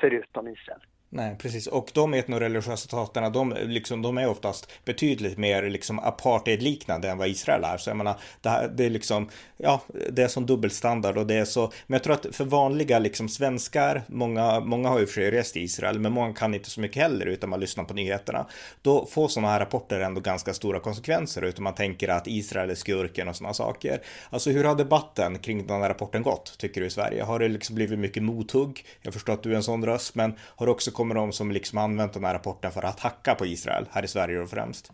förutom 0.00 0.48
Israel. 0.48 0.80
Nej, 1.12 1.36
precis. 1.38 1.66
Och 1.66 1.90
de 1.94 2.14
etnoreligiösa 2.14 2.76
staterna, 2.76 3.30
de, 3.30 3.56
liksom, 3.62 4.02
de 4.02 4.18
är 4.18 4.28
oftast 4.28 4.70
betydligt 4.84 5.38
mer 5.38 5.62
liksom 5.62 5.98
apartheidliknande 5.98 7.10
än 7.10 7.18
vad 7.18 7.28
Israel 7.28 7.64
är. 7.64 7.76
Så 7.76 7.90
jag 7.90 7.96
menar, 7.96 8.16
det, 8.40 8.48
här, 8.48 8.68
det 8.68 8.84
är 8.84 8.90
liksom, 8.90 9.28
ja, 9.56 9.82
det 10.12 10.22
är 10.22 10.28
som 10.28 10.46
dubbelstandard 10.46 11.16
och 11.16 11.26
det 11.26 11.34
är 11.34 11.44
så. 11.44 11.72
Men 11.86 11.94
jag 11.94 12.02
tror 12.02 12.14
att 12.14 12.36
för 12.36 12.44
vanliga 12.44 12.98
liksom 12.98 13.28
svenskar, 13.28 14.02
många, 14.06 14.60
många 14.60 14.88
har 14.88 15.00
ju 15.00 15.06
för 15.06 15.12
sig 15.12 15.30
rest 15.30 15.56
i 15.56 15.60
Israel, 15.60 15.98
men 15.98 16.12
många 16.12 16.34
kan 16.34 16.54
inte 16.54 16.70
så 16.70 16.80
mycket 16.80 17.02
heller 17.02 17.26
utan 17.26 17.50
man 17.50 17.60
lyssnar 17.60 17.84
på 17.84 17.94
nyheterna. 17.94 18.46
Då 18.82 19.06
får 19.06 19.28
sådana 19.28 19.52
här 19.52 19.60
rapporter 19.60 20.00
ändå 20.00 20.20
ganska 20.20 20.54
stora 20.54 20.80
konsekvenser 20.80 21.42
utan 21.42 21.64
man 21.64 21.74
tänker 21.74 22.08
att 22.08 22.26
Israel 22.26 22.70
är 22.70 22.74
skurken 22.74 23.28
och 23.28 23.36
sådana 23.36 23.54
saker. 23.54 24.02
Alltså 24.30 24.50
hur 24.50 24.64
har 24.64 24.74
debatten 24.74 25.38
kring 25.38 25.66
den 25.66 25.80
här 25.80 25.88
rapporten 25.88 26.22
gått, 26.22 26.58
tycker 26.58 26.80
du 26.80 26.86
i 26.86 26.90
Sverige? 26.90 27.22
Har 27.22 27.38
det 27.38 27.48
liksom 27.48 27.74
blivit 27.74 27.98
mycket 27.98 28.22
mothugg? 28.22 28.84
Jag 29.02 29.14
förstår 29.14 29.32
att 29.32 29.42
du 29.42 29.52
är 29.52 29.56
en 29.56 29.62
sån 29.62 29.84
röst, 29.84 30.14
men 30.14 30.34
har 30.40 30.66
det 30.66 30.72
också 30.72 30.90
kommer 31.00 31.14
de 31.14 31.32
som 31.32 31.50
liksom 31.50 31.78
använt 31.78 32.12
den 32.12 32.24
här 32.24 32.34
rapporten 32.34 32.70
för 32.70 32.84
att 32.84 33.00
hacka 33.00 33.34
på 33.34 33.46
Israel 33.46 33.84
här 33.90 34.04
i 34.04 34.08
Sverige 34.08 34.40
och 34.40 34.50
främst? 34.50 34.92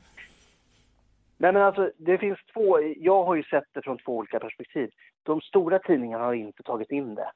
Nej 1.37 1.53
men 1.53 1.63
alltså 1.63 1.91
det 1.97 2.19
finns 2.19 2.39
två, 2.55 2.81
jag 2.97 3.25
har 3.25 3.35
ju 3.35 3.43
sett 3.43 3.65
det 3.73 3.83
från 3.83 3.99
två 3.99 4.17
olika 4.17 4.39
perspektiv. 4.41 4.91
De 5.23 5.41
stora 5.41 5.79
tidningarna 5.79 6.25
har 6.25 6.35
inte 6.35 6.63
tagit 6.63 6.91
in 6.91 7.15
det, 7.15 7.31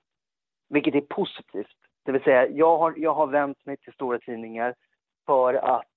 vilket 0.68 0.94
är 0.94 1.00
positivt. 1.00 1.78
Det 2.04 2.12
vill 2.12 2.22
säga, 2.22 2.48
jag 2.48 2.78
har, 2.78 2.94
jag 2.96 3.14
har 3.14 3.26
vänt 3.26 3.66
mig 3.66 3.76
till 3.76 3.92
stora 3.92 4.18
tidningar 4.18 4.74
för 5.26 5.54
att, 5.54 5.92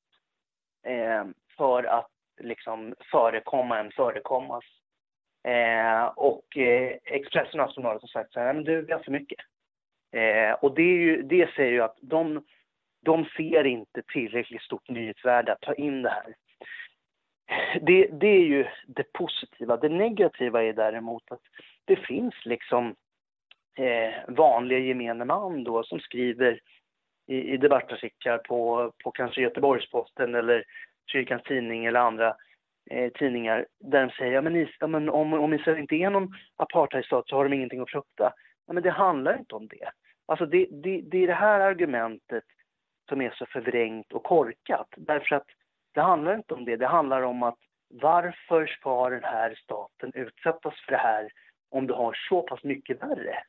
eh, 0.86 1.24
för 1.58 1.84
att 1.84 2.12
liksom 2.42 2.96
förekomma 3.12 3.80
en 3.80 3.92
förekommas. 3.92 4.64
Eh, 5.44 6.06
och 6.06 6.58
eh, 6.58 6.98
Expressen 7.04 7.60
och 7.60 7.66
Aftonbladet 7.66 8.02
har 8.02 8.08
sagt 8.08 8.34
så 8.34 8.40
här, 8.40 8.54
men 8.54 8.64
du, 8.64 8.82
vi 8.82 8.94
har 8.94 9.00
för 9.00 9.12
mycket. 9.12 9.40
Eh, 10.14 10.54
och 10.62 10.76
det, 10.76 10.82
ju, 10.82 11.22
det 11.22 11.50
säger 11.56 11.72
ju 11.72 11.82
att 11.82 11.98
de, 12.02 12.44
de 13.04 13.26
ser 13.26 13.64
inte 13.64 14.02
tillräckligt 14.02 14.62
stort 14.62 14.90
nyhetsvärde 14.90 15.54
att 15.54 15.62
ta 15.62 15.74
in 15.74 16.02
det 16.02 16.10
här. 16.10 16.36
Det, 17.82 18.08
det, 18.12 18.28
är 18.28 18.46
ju 18.46 18.66
det 18.88 19.14
positiva. 19.14 19.78
Det 19.78 19.90
negativa 19.90 20.64
är 20.64 20.74
däremot 20.74 21.32
att 21.32 21.42
det 21.86 21.96
finns 21.96 22.34
liksom 22.46 22.96
eh, 23.78 24.14
vanliga 24.28 24.80
gemene 24.80 25.26
man 25.26 25.64
då 25.64 25.84
som 25.84 26.00
skriver 26.00 26.60
i, 27.28 27.54
i 27.54 27.58
debattartiklar 27.58 28.38
på, 28.38 28.92
på 29.04 29.12
kanske 29.12 29.42
Göteborgs-Posten 29.42 30.36
eller 30.36 30.64
Kyrkans 31.12 31.44
Tidning 31.44 31.86
eller 31.86 32.00
andra 32.00 32.36
eh, 32.90 33.12
tidningar 33.12 33.66
där 33.80 34.06
de 34.06 34.12
säger 34.12 34.34
ja, 34.34 34.42
men, 34.42 34.68
ja, 34.80 34.88
men 34.88 35.10
om, 35.10 35.34
om 35.34 35.54
Israel 35.54 35.80
inte 35.80 35.96
är 35.96 36.10
någon 36.10 36.34
apartheidstat 36.56 37.28
så 37.28 37.36
har 37.36 37.44
de 37.44 37.54
ingenting 37.54 37.82
att 37.82 37.90
frukta. 37.90 38.34
Ja, 38.68 38.74
men 38.74 38.84
det 38.84 38.90
handlar 38.90 39.38
inte 39.38 39.56
om 39.56 39.68
det. 39.68 39.90
Alltså 40.26 40.46
det, 40.46 40.68
det, 40.72 41.02
det 41.02 41.24
är 41.24 41.28
det 41.28 41.34
här 41.34 41.60
argumentet 41.60 42.44
som 43.10 43.22
är 43.22 43.30
så 43.30 43.46
förvrängt 43.46 44.14
och 44.14 44.24
korkat. 44.24 44.88
Därför 44.98 45.36
att 45.36 45.48
det 45.94 46.02
handlar 46.02 46.36
inte 46.36 46.54
om 46.54 46.66
det. 46.66 46.76
Det 46.76 46.88
handlar 46.88 47.22
om 47.22 47.44
att 47.44 47.60
varför 47.90 48.66
ska 48.66 49.10
den 49.10 49.24
här 49.24 49.56
staten 49.64 50.12
utsättas 50.14 50.74
för 50.86 50.92
det 50.92 50.98
här 50.98 51.30
om 51.70 51.88
du 51.88 51.94
har 51.94 52.18
så 52.30 52.42
pass 52.42 52.64
mycket 52.64 53.04
värre? 53.04 53.44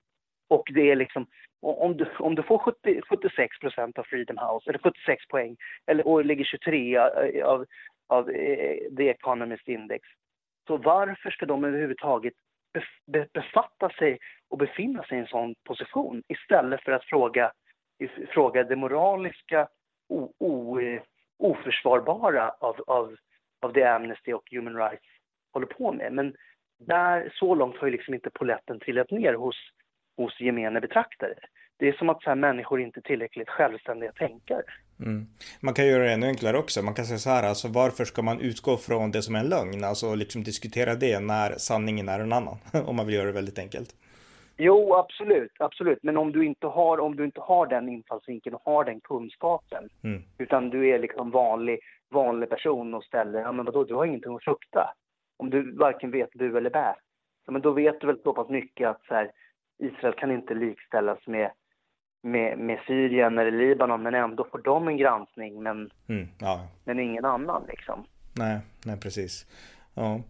Och 0.48 0.68
det 0.74 0.90
är 0.90 0.96
liksom, 0.96 1.26
om 1.60 1.96
du, 1.96 2.10
om 2.18 2.34
du 2.34 2.42
får 2.42 2.58
70, 2.58 3.00
76 3.08 3.58
procent 3.58 3.98
av 3.98 4.02
Freedom 4.02 4.38
House, 4.38 4.70
eller 4.70 4.78
76 4.78 5.26
poäng, 5.28 5.56
eller, 5.86 6.06
och 6.06 6.24
ligger 6.24 6.44
23 6.44 6.96
eh, 6.96 7.46
av, 7.46 7.66
av 8.08 8.30
eh, 8.30 8.76
The 8.96 9.08
Economist 9.08 9.68
Index, 9.68 10.08
så 10.66 10.76
varför 10.76 11.30
ska 11.30 11.46
de 11.46 11.64
överhuvudtaget 11.64 12.34
befatta 13.32 13.90
sig 13.90 14.18
och 14.48 14.58
befinna 14.58 15.02
sig 15.02 15.18
i 15.18 15.20
en 15.20 15.26
sån 15.26 15.54
position 15.64 16.22
istället 16.28 16.82
för 16.82 16.92
att 16.92 17.04
fråga 17.04 17.52
fråga 18.08 18.64
det 18.64 18.76
moraliska 18.76 19.68
o, 20.08 20.32
o, 20.38 20.80
eh, 20.80 21.02
oförsvarbara 21.38 22.50
av, 22.50 22.80
av, 22.86 23.16
av 23.60 23.72
det 23.72 23.84
Amnesty 23.84 24.32
och 24.32 24.50
Human 24.50 24.76
Rights 24.76 25.04
håller 25.52 25.66
på 25.66 25.92
med. 25.92 26.12
Men 26.12 26.34
där, 26.78 27.32
så 27.34 27.54
långt 27.54 27.76
har 27.76 27.86
ju 27.86 27.92
liksom 27.92 28.14
inte 28.14 28.30
poletten 28.30 28.80
trillat 28.80 29.10
ner 29.10 29.34
hos, 29.34 29.56
hos 30.16 30.40
gemene 30.40 30.80
betraktare. 30.80 31.34
Det 31.76 31.88
är 31.88 31.92
som 31.92 32.08
att 32.08 32.22
så 32.22 32.30
här, 32.30 32.36
människor 32.36 32.80
inte 32.80 33.00
är 33.00 33.02
tillräckligt 33.02 33.48
självständiga 33.48 34.12
tänkare. 34.12 34.62
Mm. 35.00 35.26
Man 35.60 35.74
kan 35.74 35.86
göra 35.86 36.04
det 36.04 36.12
ännu 36.12 36.26
enklare 36.26 36.58
också. 36.58 36.82
Man 36.82 36.94
kan 36.94 37.04
säga 37.04 37.18
så 37.18 37.30
här, 37.30 37.48
alltså 37.48 37.68
varför 37.68 38.04
ska 38.04 38.22
man 38.22 38.40
utgå 38.40 38.76
från 38.76 39.10
det 39.10 39.22
som 39.22 39.34
är 39.34 39.40
en 39.40 39.48
lögn? 39.48 39.84
Alltså 39.84 40.14
liksom 40.14 40.42
diskutera 40.42 40.94
det 40.94 41.20
när 41.20 41.54
sanningen 41.58 42.08
är 42.08 42.20
en 42.20 42.32
annan. 42.32 42.58
Om 42.86 42.96
man 42.96 43.06
vill 43.06 43.14
göra 43.14 43.26
det 43.26 43.32
väldigt 43.32 43.58
enkelt. 43.58 43.94
Jo, 44.56 44.94
absolut, 44.94 45.52
absolut. 45.58 45.98
Men 46.02 46.16
om 46.16 46.32
du 46.32 46.44
inte 46.44 46.66
har, 46.66 47.00
om 47.00 47.16
du 47.16 47.24
inte 47.24 47.40
har 47.40 47.66
den 47.66 47.88
infallsvinkeln 47.88 48.54
och 48.54 48.62
har 48.64 48.84
den 48.84 49.00
kunskapen, 49.00 49.88
mm. 50.04 50.22
utan 50.38 50.70
du 50.70 50.88
är 50.88 50.98
liksom 50.98 51.30
vanlig, 51.30 51.78
vanlig 52.10 52.48
person 52.50 52.94
och 52.94 53.04
ställer, 53.04 53.40
ja 53.40 53.52
men 53.52 53.64
vadå, 53.64 53.84
du 53.84 53.94
har 53.94 54.04
ingenting 54.04 54.34
att 54.34 54.44
frukta. 54.44 54.94
Om 55.36 55.50
du 55.50 55.72
varken 55.72 56.10
vet 56.10 56.32
bu 56.32 56.56
eller 56.58 56.70
bä. 56.70 56.94
Så, 57.44 57.52
men 57.52 57.62
då 57.62 57.70
vet 57.70 58.00
du 58.00 58.06
väl 58.06 58.22
så 58.22 58.32
pass 58.32 58.48
mycket 58.48 58.88
att 58.88 59.04
så 59.08 59.14
här, 59.14 59.30
Israel 59.78 60.14
kan 60.14 60.32
inte 60.32 60.54
likställas 60.54 61.26
med, 61.26 61.50
med, 62.22 62.58
med 62.58 62.80
Syrien 62.86 63.38
eller 63.38 63.50
Libanon, 63.50 64.02
men 64.02 64.14
ändå 64.14 64.44
får 64.44 64.58
de 64.58 64.88
en 64.88 64.96
granskning, 64.96 65.62
men, 65.62 65.90
mm, 66.08 66.28
ja. 66.40 66.68
men 66.84 67.00
ingen 67.00 67.24
annan 67.24 67.64
liksom. 67.68 68.06
Nej, 68.38 68.60
nej 68.84 69.00
precis. 69.00 69.46
Ja. 69.94 70.20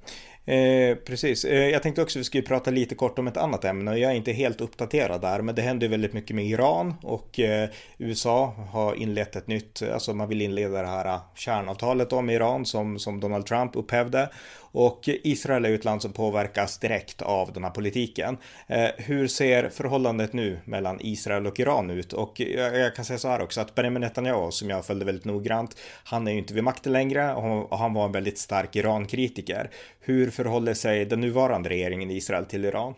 Eh, 0.46 0.96
precis. 0.96 1.44
Eh, 1.44 1.68
jag 1.68 1.82
tänkte 1.82 2.02
också 2.02 2.18
att 2.18 2.20
vi 2.20 2.24
skulle 2.24 2.42
prata 2.42 2.70
lite 2.70 2.94
kort 2.94 3.18
om 3.18 3.26
ett 3.26 3.36
annat 3.36 3.64
ämne. 3.64 3.96
Jag 3.96 4.12
är 4.12 4.16
inte 4.16 4.32
helt 4.32 4.60
uppdaterad 4.60 5.20
där, 5.20 5.40
men 5.40 5.54
det 5.54 5.62
händer 5.62 5.88
väldigt 5.88 6.12
mycket 6.12 6.36
med 6.36 6.46
Iran 6.46 6.94
och 7.02 7.40
eh, 7.40 7.68
USA 7.98 8.54
har 8.70 8.94
inlett 8.94 9.36
ett 9.36 9.46
nytt, 9.46 9.82
alltså 9.82 10.14
man 10.14 10.28
vill 10.28 10.42
inleda 10.42 10.82
det 10.82 10.88
här 10.88 11.06
eh, 11.06 11.20
kärnavtalet 11.34 12.12
om 12.12 12.30
Iran 12.30 12.66
som, 12.66 12.98
som 12.98 13.20
Donald 13.20 13.46
Trump 13.46 13.76
upphävde. 13.76 14.28
Och 14.74 15.00
Israel 15.06 15.64
är 15.64 15.68
ju 15.68 15.74
ett 15.74 15.84
land 15.84 16.02
som 16.02 16.12
påverkas 16.12 16.78
direkt 16.78 17.22
av 17.22 17.52
den 17.52 17.64
här 17.64 17.70
politiken. 17.70 18.36
Eh, 18.66 18.88
hur 18.96 19.28
ser 19.28 19.68
förhållandet 19.68 20.32
nu 20.32 20.58
mellan 20.64 20.98
Israel 21.00 21.46
och 21.46 21.60
Iran 21.60 21.90
ut? 21.90 22.12
Och 22.12 22.40
jag, 22.40 22.76
jag 22.76 22.94
kan 22.94 23.04
säga 23.04 23.18
så 23.18 23.28
här 23.28 23.42
också 23.42 23.60
att 23.60 23.74
Benjamin 23.74 24.00
Netanyahu, 24.00 24.50
som 24.50 24.70
jag 24.70 24.86
följde 24.86 25.04
väldigt 25.04 25.24
noggrant, 25.24 25.76
han 26.04 26.28
är 26.28 26.32
ju 26.32 26.38
inte 26.38 26.54
vid 26.54 26.64
makten 26.64 26.92
längre 26.92 27.34
och 27.34 27.78
han 27.78 27.94
var 27.94 28.04
en 28.04 28.12
väldigt 28.12 28.38
stark 28.38 28.76
Iran-kritiker. 28.76 29.70
Hur 30.00 30.30
förhåller 30.36 30.74
sig 30.74 31.04
den 31.04 31.20
nuvarande 31.20 31.68
regeringen 31.68 32.10
i 32.10 32.16
Israel 32.16 32.46
till 32.46 32.64
Iran? 32.64 32.94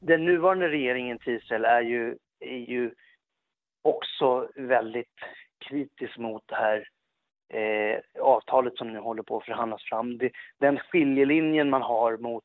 den 0.00 0.24
nuvarande 0.24 0.68
regeringen 0.68 1.18
till 1.18 1.34
Israel 1.34 1.64
är 1.64 1.80
ju, 1.80 2.16
är 2.40 2.58
ju 2.58 2.90
också 3.82 4.48
väldigt 4.54 5.18
kritisk 5.68 6.18
mot 6.18 6.42
det 6.46 6.54
här 6.54 6.88
eh, 7.48 8.22
avtalet 8.22 8.76
som 8.76 8.92
nu 8.92 8.98
håller 8.98 9.22
på 9.22 9.36
att 9.36 9.44
förhandlas 9.44 9.82
fram. 9.82 10.18
Det, 10.18 10.30
den 10.58 10.78
skiljelinjen 10.78 11.70
man 11.70 11.82
har 11.82 12.16
mot, 12.16 12.44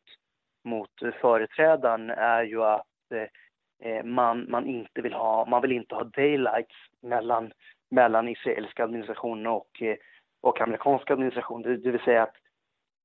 mot 0.64 0.92
företrädaren 1.22 2.10
är 2.10 2.44
ju 2.44 2.64
att 2.64 3.12
eh, 3.14 3.90
eh 3.90 4.04
man, 4.04 4.46
man 4.50 4.66
inte 4.66 5.02
vill 5.02 5.14
ha, 5.14 5.46
man 5.46 5.62
vill 5.62 5.72
inte 5.72 5.96
ha 5.96 6.04
daylights 6.04 6.76
mellan, 7.02 7.52
mellan 7.90 8.28
israeliska 8.28 8.84
administrationen 8.84 9.48
och, 9.48 9.82
eh, 9.82 9.96
och 10.42 10.62
amerikanska 10.62 11.14
administrationen. 11.14 11.62
Det, 11.62 11.78
det 11.78 11.92
vill 11.92 12.02
säga 12.02 12.24
att 12.24 12.36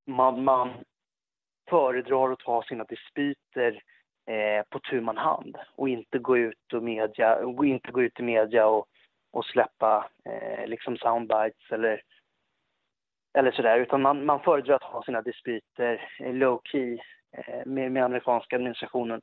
man, 0.07 0.45
man 0.45 0.71
föredrar 1.71 2.33
att 2.33 2.39
ta 2.39 2.63
sina 2.63 2.85
dispyter 2.85 3.83
eh, 4.27 4.65
på 4.71 4.79
tu 4.79 5.01
man 5.01 5.17
hand 5.17 5.57
och 5.77 5.89
inte 5.89 6.19
gå 6.19 6.39
ut, 6.39 6.73
och 6.73 6.83
media, 6.83 7.37
och 7.37 7.67
inte 7.67 7.93
gå 7.93 8.03
ut 8.03 8.21
i 8.21 8.23
media 8.23 8.67
och, 8.67 8.87
och 9.33 9.45
släppa 9.45 10.11
eh, 10.25 10.67
liksom 10.67 10.97
soundbites 10.97 11.73
eller, 11.73 12.03
eller 13.39 13.53
sådär. 13.53 13.79
Utan 13.79 14.03
man, 14.03 14.27
man 14.27 14.41
föredrar 14.41 14.75
att 14.75 14.83
ha 14.83 15.03
sina 15.03 15.23
dispyter 15.23 16.11
eh, 16.19 16.35
low 16.35 16.61
key 16.65 16.99
eh, 17.33 17.67
med, 17.67 17.93
med 17.93 18.05
amerikanska 18.05 18.57
administrationen. 18.57 19.21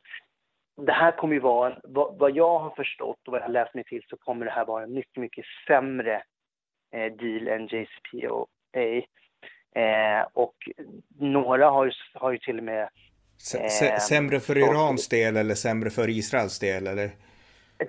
Det 0.81 0.91
här 0.91 1.11
kommer 1.11 1.33
ju 1.33 1.39
vara, 1.39 1.79
vad, 1.83 2.17
vad, 2.17 2.31
jag 2.31 2.59
har 2.59 2.69
förstått 2.69 3.27
och 3.27 3.31
vad 3.31 3.41
jag 3.41 3.45
har 3.45 3.53
läst 3.53 3.73
mig 3.73 3.83
till 3.83 4.03
så 4.07 4.17
kommer 4.17 4.45
det 4.45 4.51
här 4.51 4.65
vara 4.65 4.83
en 4.83 4.93
mycket, 4.93 5.17
mycket 5.17 5.45
sämre 5.67 6.23
eh, 6.91 7.13
deal 7.13 7.47
än 7.47 7.67
JCPOA. 7.67 8.45
Eh, 9.75 10.27
och 10.33 10.55
några 11.19 11.69
har 11.69 11.85
ju, 11.85 11.91
har 12.13 12.31
ju 12.31 12.37
till 12.37 12.57
och 12.57 12.63
med 12.63 12.89
Eh, 13.55 13.97
sämre 13.99 14.39
för 14.39 14.57
Irans 14.57 15.09
del 15.09 15.37
eller 15.37 15.55
sämre 15.55 15.89
för 15.89 16.09
Israels 16.09 16.59
del? 16.59 16.87
Eller? 16.87 17.09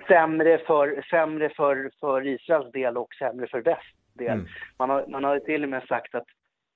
Sämre, 0.07 0.57
för, 0.57 1.05
sämre 1.09 1.49
för, 1.49 1.91
för 1.99 2.27
Israels 2.27 2.71
del 2.71 2.97
och 2.97 3.13
sämre 3.13 3.47
för 3.47 3.61
väst 3.61 3.95
del. 4.13 4.31
Mm. 4.31 4.47
Man, 4.77 4.89
har, 4.89 5.07
man 5.07 5.23
har 5.23 5.39
till 5.39 5.63
och 5.63 5.69
med 5.69 5.83
sagt 5.83 6.15
att 6.15 6.27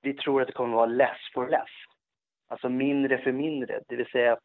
vi 0.02 0.14
tror 0.14 0.42
att 0.42 0.48
det 0.48 0.54
kommer 0.54 0.70
att 0.70 0.76
vara 0.76 0.86
less 0.86 1.18
for 1.34 1.48
less. 1.48 1.70
Alltså 2.48 2.70
mindre 2.70 3.18
för 3.18 3.32
mindre. 3.32 3.82
Det 3.88 3.96
vill 3.96 4.10
säga 4.12 4.34
att 4.34 4.44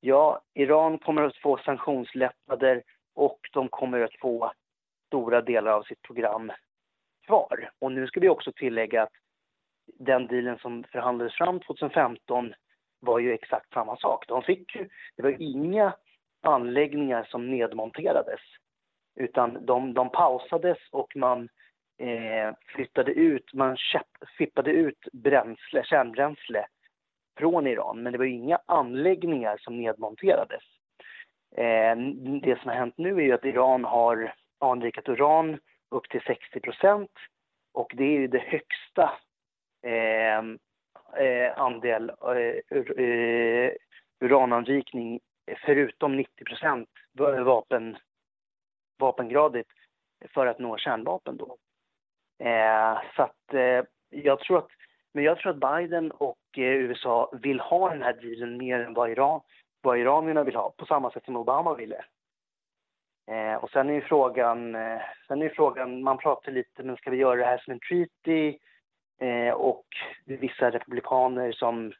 ja, 0.00 0.40
Iran 0.54 0.98
kommer 0.98 1.22
att 1.22 1.36
få 1.36 1.56
sanktionslättnader 1.64 2.82
och 3.14 3.40
de 3.52 3.68
kommer 3.68 4.00
att 4.00 4.18
få 4.20 4.52
stora 5.06 5.40
delar 5.40 5.72
av 5.72 5.82
sitt 5.82 6.02
program 6.02 6.52
kvar. 7.26 7.70
Och 7.78 7.92
nu 7.92 8.06
ska 8.06 8.20
vi 8.20 8.28
också 8.28 8.52
tillägga 8.52 9.02
att 9.02 9.12
den 9.98 10.26
dealen 10.26 10.58
som 10.58 10.84
förhandlades 10.84 11.34
fram 11.34 11.60
2015 11.60 12.54
var 13.00 13.18
ju 13.18 13.32
exakt 13.32 13.72
samma 13.72 13.96
sak. 13.96 14.28
De 14.28 14.42
fick 14.42 14.76
ju, 14.76 14.88
det 15.16 15.22
var 15.22 15.42
inga 15.42 15.92
anläggningar 16.42 17.24
som 17.30 17.50
nedmonterades 17.50 18.40
utan 19.16 19.66
de, 19.66 19.94
de 19.94 20.10
pausades 20.10 20.78
och 20.90 21.16
man 21.16 21.48
eh, 21.98 22.54
flyttade 22.66 23.12
ut, 23.12 23.54
man 23.54 23.76
fippade 24.38 24.70
ut 24.70 25.08
bränsle, 25.12 25.84
kärnbränsle 25.84 26.66
från 27.38 27.66
Iran 27.66 28.02
men 28.02 28.12
det 28.12 28.18
var 28.18 28.24
inga 28.24 28.58
anläggningar 28.66 29.56
som 29.60 29.76
nedmonterades. 29.76 30.62
Eh, 31.56 31.96
det 32.42 32.58
som 32.60 32.68
har 32.68 32.76
hänt 32.76 32.98
nu 32.98 33.16
är 33.16 33.22
ju 33.22 33.32
att 33.32 33.44
Iran 33.44 33.84
har 33.84 34.34
anrikat 34.60 35.08
uran 35.08 35.60
upp 35.90 36.08
till 36.08 36.20
60 36.20 36.60
procent 36.60 37.10
och 37.72 37.92
det 37.96 38.04
är 38.04 38.20
ju 38.20 38.26
det 38.26 38.42
högsta 38.46 39.10
Eh, 39.82 40.38
eh, 41.24 41.58
andel 41.58 42.10
eh, 42.10 43.04
eh 43.04 43.72
urananrikning 44.20 45.20
förutom 45.66 46.16
90 46.16 46.44
procent 46.44 46.88
vapen, 47.44 47.96
vapengradigt 48.98 49.70
för 50.34 50.46
att 50.46 50.58
nå 50.58 50.76
kärnvapen 50.76 51.36
då. 51.36 51.56
Eh, 52.44 52.98
så 53.16 53.22
att 53.22 53.54
eh, 53.54 53.84
jag 54.10 54.40
tror 54.40 54.58
att, 54.58 54.68
men 55.12 55.24
jag 55.24 55.38
tror 55.38 55.52
att 55.52 55.78
Biden 55.78 56.10
och 56.10 56.38
eh, 56.56 56.62
USA 56.62 57.30
vill 57.42 57.60
ha 57.60 57.90
den 57.90 58.02
här 58.02 58.12
dealen 58.12 58.58
mer 58.58 58.80
än 58.80 58.94
vad, 58.94 59.10
Iran, 59.10 59.40
vad 59.82 59.98
iranierna 59.98 60.44
vill 60.44 60.56
ha, 60.56 60.74
på 60.76 60.86
samma 60.86 61.10
sätt 61.10 61.24
som 61.24 61.36
Obama 61.36 61.74
ville. 61.74 62.04
Eh, 63.30 63.54
och 63.54 63.70
sen 63.70 63.90
är 63.90 63.94
ju 63.94 64.00
frågan, 64.00 64.74
eh, 64.74 65.00
sen 65.28 65.42
är 65.42 65.48
frågan, 65.48 66.02
man 66.02 66.18
pratar 66.18 66.52
lite, 66.52 66.82
men 66.82 66.96
ska 66.96 67.10
vi 67.10 67.16
göra 67.16 67.36
det 67.36 67.44
här 67.44 67.58
som 67.58 67.72
en 67.72 67.80
treaty? 67.80 68.58
Eh, 69.20 69.54
och 69.54 69.84
vissa 70.24 70.70
republikaner 70.70 71.52
som, 71.52 71.92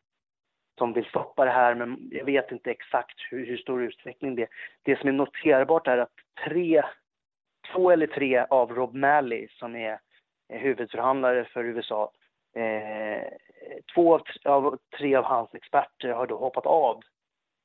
som 0.79 0.93
vill 0.93 1.05
stoppa 1.05 1.45
det 1.45 1.51
här, 1.51 1.75
men 1.75 2.09
jag 2.11 2.25
vet 2.25 2.53
inte 2.53 2.71
exakt 2.71 3.17
hur, 3.31 3.47
hur 3.47 3.57
stor 3.57 3.83
utsträckning 3.83 4.35
det 4.35 4.43
är. 4.43 4.49
Det 4.83 4.99
som 4.99 5.09
är 5.09 5.13
noterbart 5.13 5.87
är 5.87 5.99
att 5.99 6.13
tre, 6.45 6.83
två 7.73 7.91
eller 7.91 8.07
tre 8.07 8.39
av 8.51 8.75
Rob 8.75 8.95
Malley, 8.95 9.49
som 9.49 9.77
är 9.77 9.99
huvudförhandlare 10.49 11.45
för 11.45 11.65
USA, 11.65 12.13
eh, 12.55 13.23
två 13.95 14.15
av, 14.15 14.23
av, 14.45 14.79
tre 14.99 15.15
av 15.15 15.25
hans 15.25 15.55
experter 15.55 16.09
har 16.09 16.27
då 16.27 16.37
hoppat 16.37 16.67
av 16.67 17.01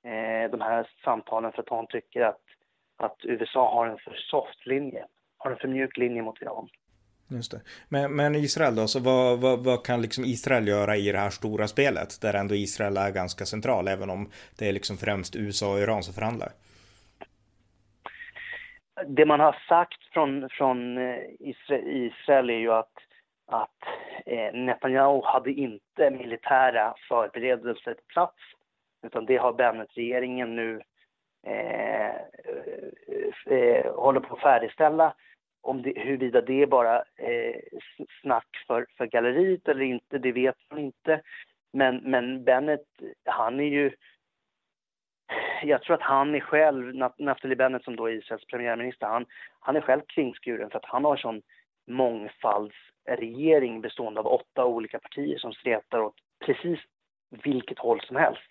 eh, 0.03 0.51
de 0.51 0.61
här 0.61 0.89
samtalen 1.03 1.51
för 1.51 1.61
att 1.61 1.67
de 1.67 1.87
tycker 1.87 2.21
att, 2.21 2.41
att 2.97 3.17
USA 3.23 3.73
har 3.73 3.87
en 3.87 3.97
för 3.97 4.13
soft 4.13 4.65
linje, 4.65 5.05
har 5.37 5.51
en 5.51 5.57
för 5.57 5.67
mjuk 5.67 5.97
linje 5.97 6.21
mot 6.21 6.41
Iran. 6.41 6.69
Just 7.33 7.51
det. 7.51 7.61
Men, 7.89 8.15
men 8.15 8.35
Israel 8.35 8.75
då, 8.75 8.87
så 8.87 8.99
vad, 8.99 9.41
vad, 9.41 9.63
vad, 9.63 9.85
kan 9.85 10.01
liksom 10.01 10.25
Israel 10.25 10.67
göra 10.67 10.95
i 10.95 11.11
det 11.11 11.17
här 11.17 11.29
stora 11.29 11.67
spelet? 11.67 12.21
Där 12.21 12.33
ändå 12.33 12.55
Israel 12.55 12.97
är 12.97 13.11
ganska 13.11 13.45
central, 13.45 13.87
även 13.87 14.09
om 14.09 14.29
det 14.59 14.69
är 14.69 14.73
liksom 14.73 14.97
främst 14.97 15.35
USA 15.35 15.73
och 15.73 15.79
Iran 15.79 16.03
som 16.03 16.13
förhandlar. 16.13 16.49
Det 19.07 19.25
man 19.25 19.39
har 19.39 19.57
sagt 19.69 20.03
från, 20.13 20.49
från 20.49 20.97
eh, 20.97 21.19
Israel 21.39 22.49
är 22.49 22.59
ju 22.59 22.71
att, 22.71 22.97
att 23.47 23.81
eh, 24.25 24.53
Netanyahu 24.53 25.21
hade 25.23 25.51
inte 25.51 26.09
militära 26.09 26.93
förberedelser 27.09 27.93
på 27.93 28.01
plats, 28.07 28.37
utan 29.05 29.25
det 29.25 29.37
har 29.37 29.53
Bennett-regeringen 29.53 30.55
nu 30.55 30.81
eh, 31.47 32.15
eh, 32.15 33.57
eh 33.57 33.93
håller 33.95 34.19
på 34.19 34.35
att 34.35 34.41
färdigställa 34.41 35.13
om 35.63 35.81
det, 35.81 35.93
huruvida 35.95 36.41
det 36.41 36.61
är 36.61 36.67
bara 36.67 36.97
eh, 36.97 37.61
snack 38.21 38.47
för, 38.67 38.85
för 38.97 39.05
galleriet 39.05 39.67
eller 39.67 39.85
inte, 39.85 40.17
det 40.17 40.31
vet 40.31 40.55
man 40.69 40.79
inte. 40.79 41.21
Men, 41.73 41.97
men 41.97 42.43
Bennett, 42.43 42.87
han 43.25 43.59
är 43.59 43.69
ju... 43.69 43.91
Jag 45.63 45.81
tror 45.81 45.95
att 45.95 46.01
han 46.01 46.35
är 46.35 46.39
själv, 46.39 46.95
Naftali 47.17 47.55
Bennett 47.55 47.83
som 47.83 47.95
då 47.95 48.09
är 48.09 48.13
Israels 48.13 48.45
premiärminister, 48.45 49.07
han, 49.07 49.25
han 49.59 49.75
är 49.75 49.81
själv 49.81 50.01
kringskuren 50.07 50.69
för 50.69 50.77
att 50.77 50.85
han 50.85 51.05
har 51.05 51.17
sån 51.17 51.41
mångfaldsregering 51.87 53.81
bestående 53.81 54.19
av 54.19 54.27
åtta 54.27 54.65
olika 54.65 54.99
partier 54.99 55.37
som 55.37 55.53
stretar 55.53 55.99
åt 55.99 56.15
precis 56.45 56.79
vilket 57.29 57.79
håll 57.79 58.01
som 58.01 58.15
helst. 58.15 58.41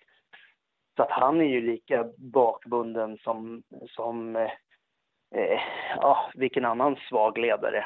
Så 0.95 1.03
att 1.03 1.11
han 1.11 1.41
är 1.41 1.45
ju 1.45 1.61
lika 1.61 2.09
bakbunden 2.17 3.17
som, 3.17 3.63
som 3.87 4.35
eh, 4.35 4.51
eh, 5.33 5.59
ja, 5.95 6.31
vilken 6.35 6.65
annan 6.65 6.95
svag 7.09 7.37
ledare. 7.37 7.85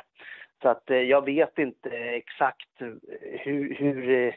Så 0.62 0.70
att 0.70 0.90
eh, 0.90 0.98
jag 0.98 1.26
vet 1.26 1.60
inte 1.60 1.90
exakt 1.90 2.70
hur, 3.44 3.76
hur, 3.76 4.10
eh, 4.10 4.34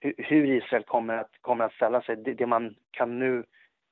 hur 0.00 0.44
Israel 0.46 0.84
kommer 0.84 1.16
att, 1.16 1.30
kommer 1.40 1.64
att 1.64 1.72
ställa 1.72 2.02
sig. 2.02 2.16
Det, 2.16 2.34
det, 2.34 2.46
man 2.46 2.74
kan 2.90 3.18
nu 3.18 3.44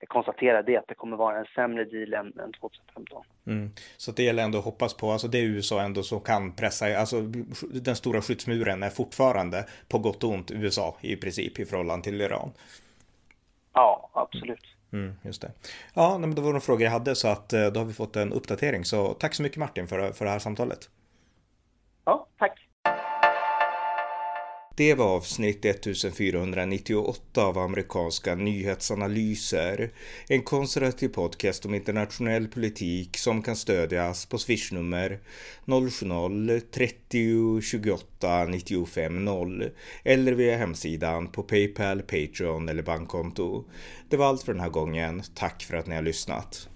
konstatera 0.06 0.62
det 0.62 0.76
att 0.76 0.88
det 0.88 0.94
kommer 0.94 1.16
vara 1.16 1.38
en 1.38 1.46
sämre 1.54 1.84
deal 1.84 2.14
än, 2.14 2.26
än 2.26 2.52
2015. 2.52 3.24
Mm. 3.46 3.70
Så 3.96 4.12
det 4.12 4.22
gäller 4.22 4.42
ändå 4.42 4.58
att 4.58 4.64
hoppas 4.64 4.96
på, 4.96 5.10
alltså 5.10 5.28
det 5.28 5.38
är 5.38 5.42
USA 5.42 5.82
ändå 5.82 6.02
som 6.02 6.20
kan 6.20 6.52
pressa, 6.52 6.98
alltså 6.98 7.20
den 7.72 7.96
stora 7.96 8.20
skyddsmuren 8.20 8.82
är 8.82 8.90
fortfarande 8.90 9.64
på 9.88 9.98
gott 9.98 10.24
och 10.24 10.30
ont 10.30 10.50
USA 10.50 10.96
i 11.00 11.16
princip 11.16 11.58
i 11.58 11.64
förhållande 11.64 12.04
till 12.04 12.20
Iran. 12.20 12.50
Ja, 13.72 14.10
absolut. 14.12 14.77
Mm, 14.92 15.14
just 15.22 15.42
det. 15.42 15.52
Ja, 15.94 16.18
men 16.18 16.34
det 16.34 16.42
var 16.42 16.52
de 16.52 16.60
frågor 16.60 16.82
jag 16.82 16.90
hade 16.90 17.14
så 17.14 17.28
att 17.28 17.52
eh, 17.52 17.66
då 17.66 17.80
har 17.80 17.84
vi 17.84 17.92
fått 17.92 18.16
en 18.16 18.32
uppdatering. 18.32 18.84
Så 18.84 19.14
tack 19.14 19.34
så 19.34 19.42
mycket 19.42 19.58
Martin 19.58 19.88
för, 19.88 20.12
för 20.12 20.24
det 20.24 20.30
här 20.30 20.38
samtalet. 20.38 20.90
Ja, 22.04 22.28
tack. 22.38 22.67
Det 24.78 24.94
var 24.94 25.06
avsnitt 25.06 25.64
1498 25.64 27.42
av 27.44 27.58
amerikanska 27.58 28.34
nyhetsanalyser. 28.34 29.90
En 30.28 30.42
konservativ 30.42 31.08
podcast 31.08 31.66
om 31.66 31.74
internationell 31.74 32.48
politik 32.48 33.16
som 33.16 33.42
kan 33.42 33.56
stödjas 33.56 34.26
på 34.26 34.38
swishnummer 34.38 35.18
070-30 35.64 37.60
28 37.60 38.44
95 38.44 39.24
0 39.24 39.70
eller 40.04 40.32
via 40.32 40.56
hemsidan 40.56 41.32
på 41.32 41.42
Paypal, 41.42 42.02
Patreon 42.02 42.68
eller 42.68 42.82
bankkonto. 42.82 43.64
Det 44.08 44.16
var 44.16 44.26
allt 44.26 44.42
för 44.42 44.52
den 44.52 44.62
här 44.62 44.70
gången. 44.70 45.22
Tack 45.34 45.62
för 45.62 45.76
att 45.76 45.86
ni 45.86 45.94
har 45.94 46.02
lyssnat. 46.02 46.68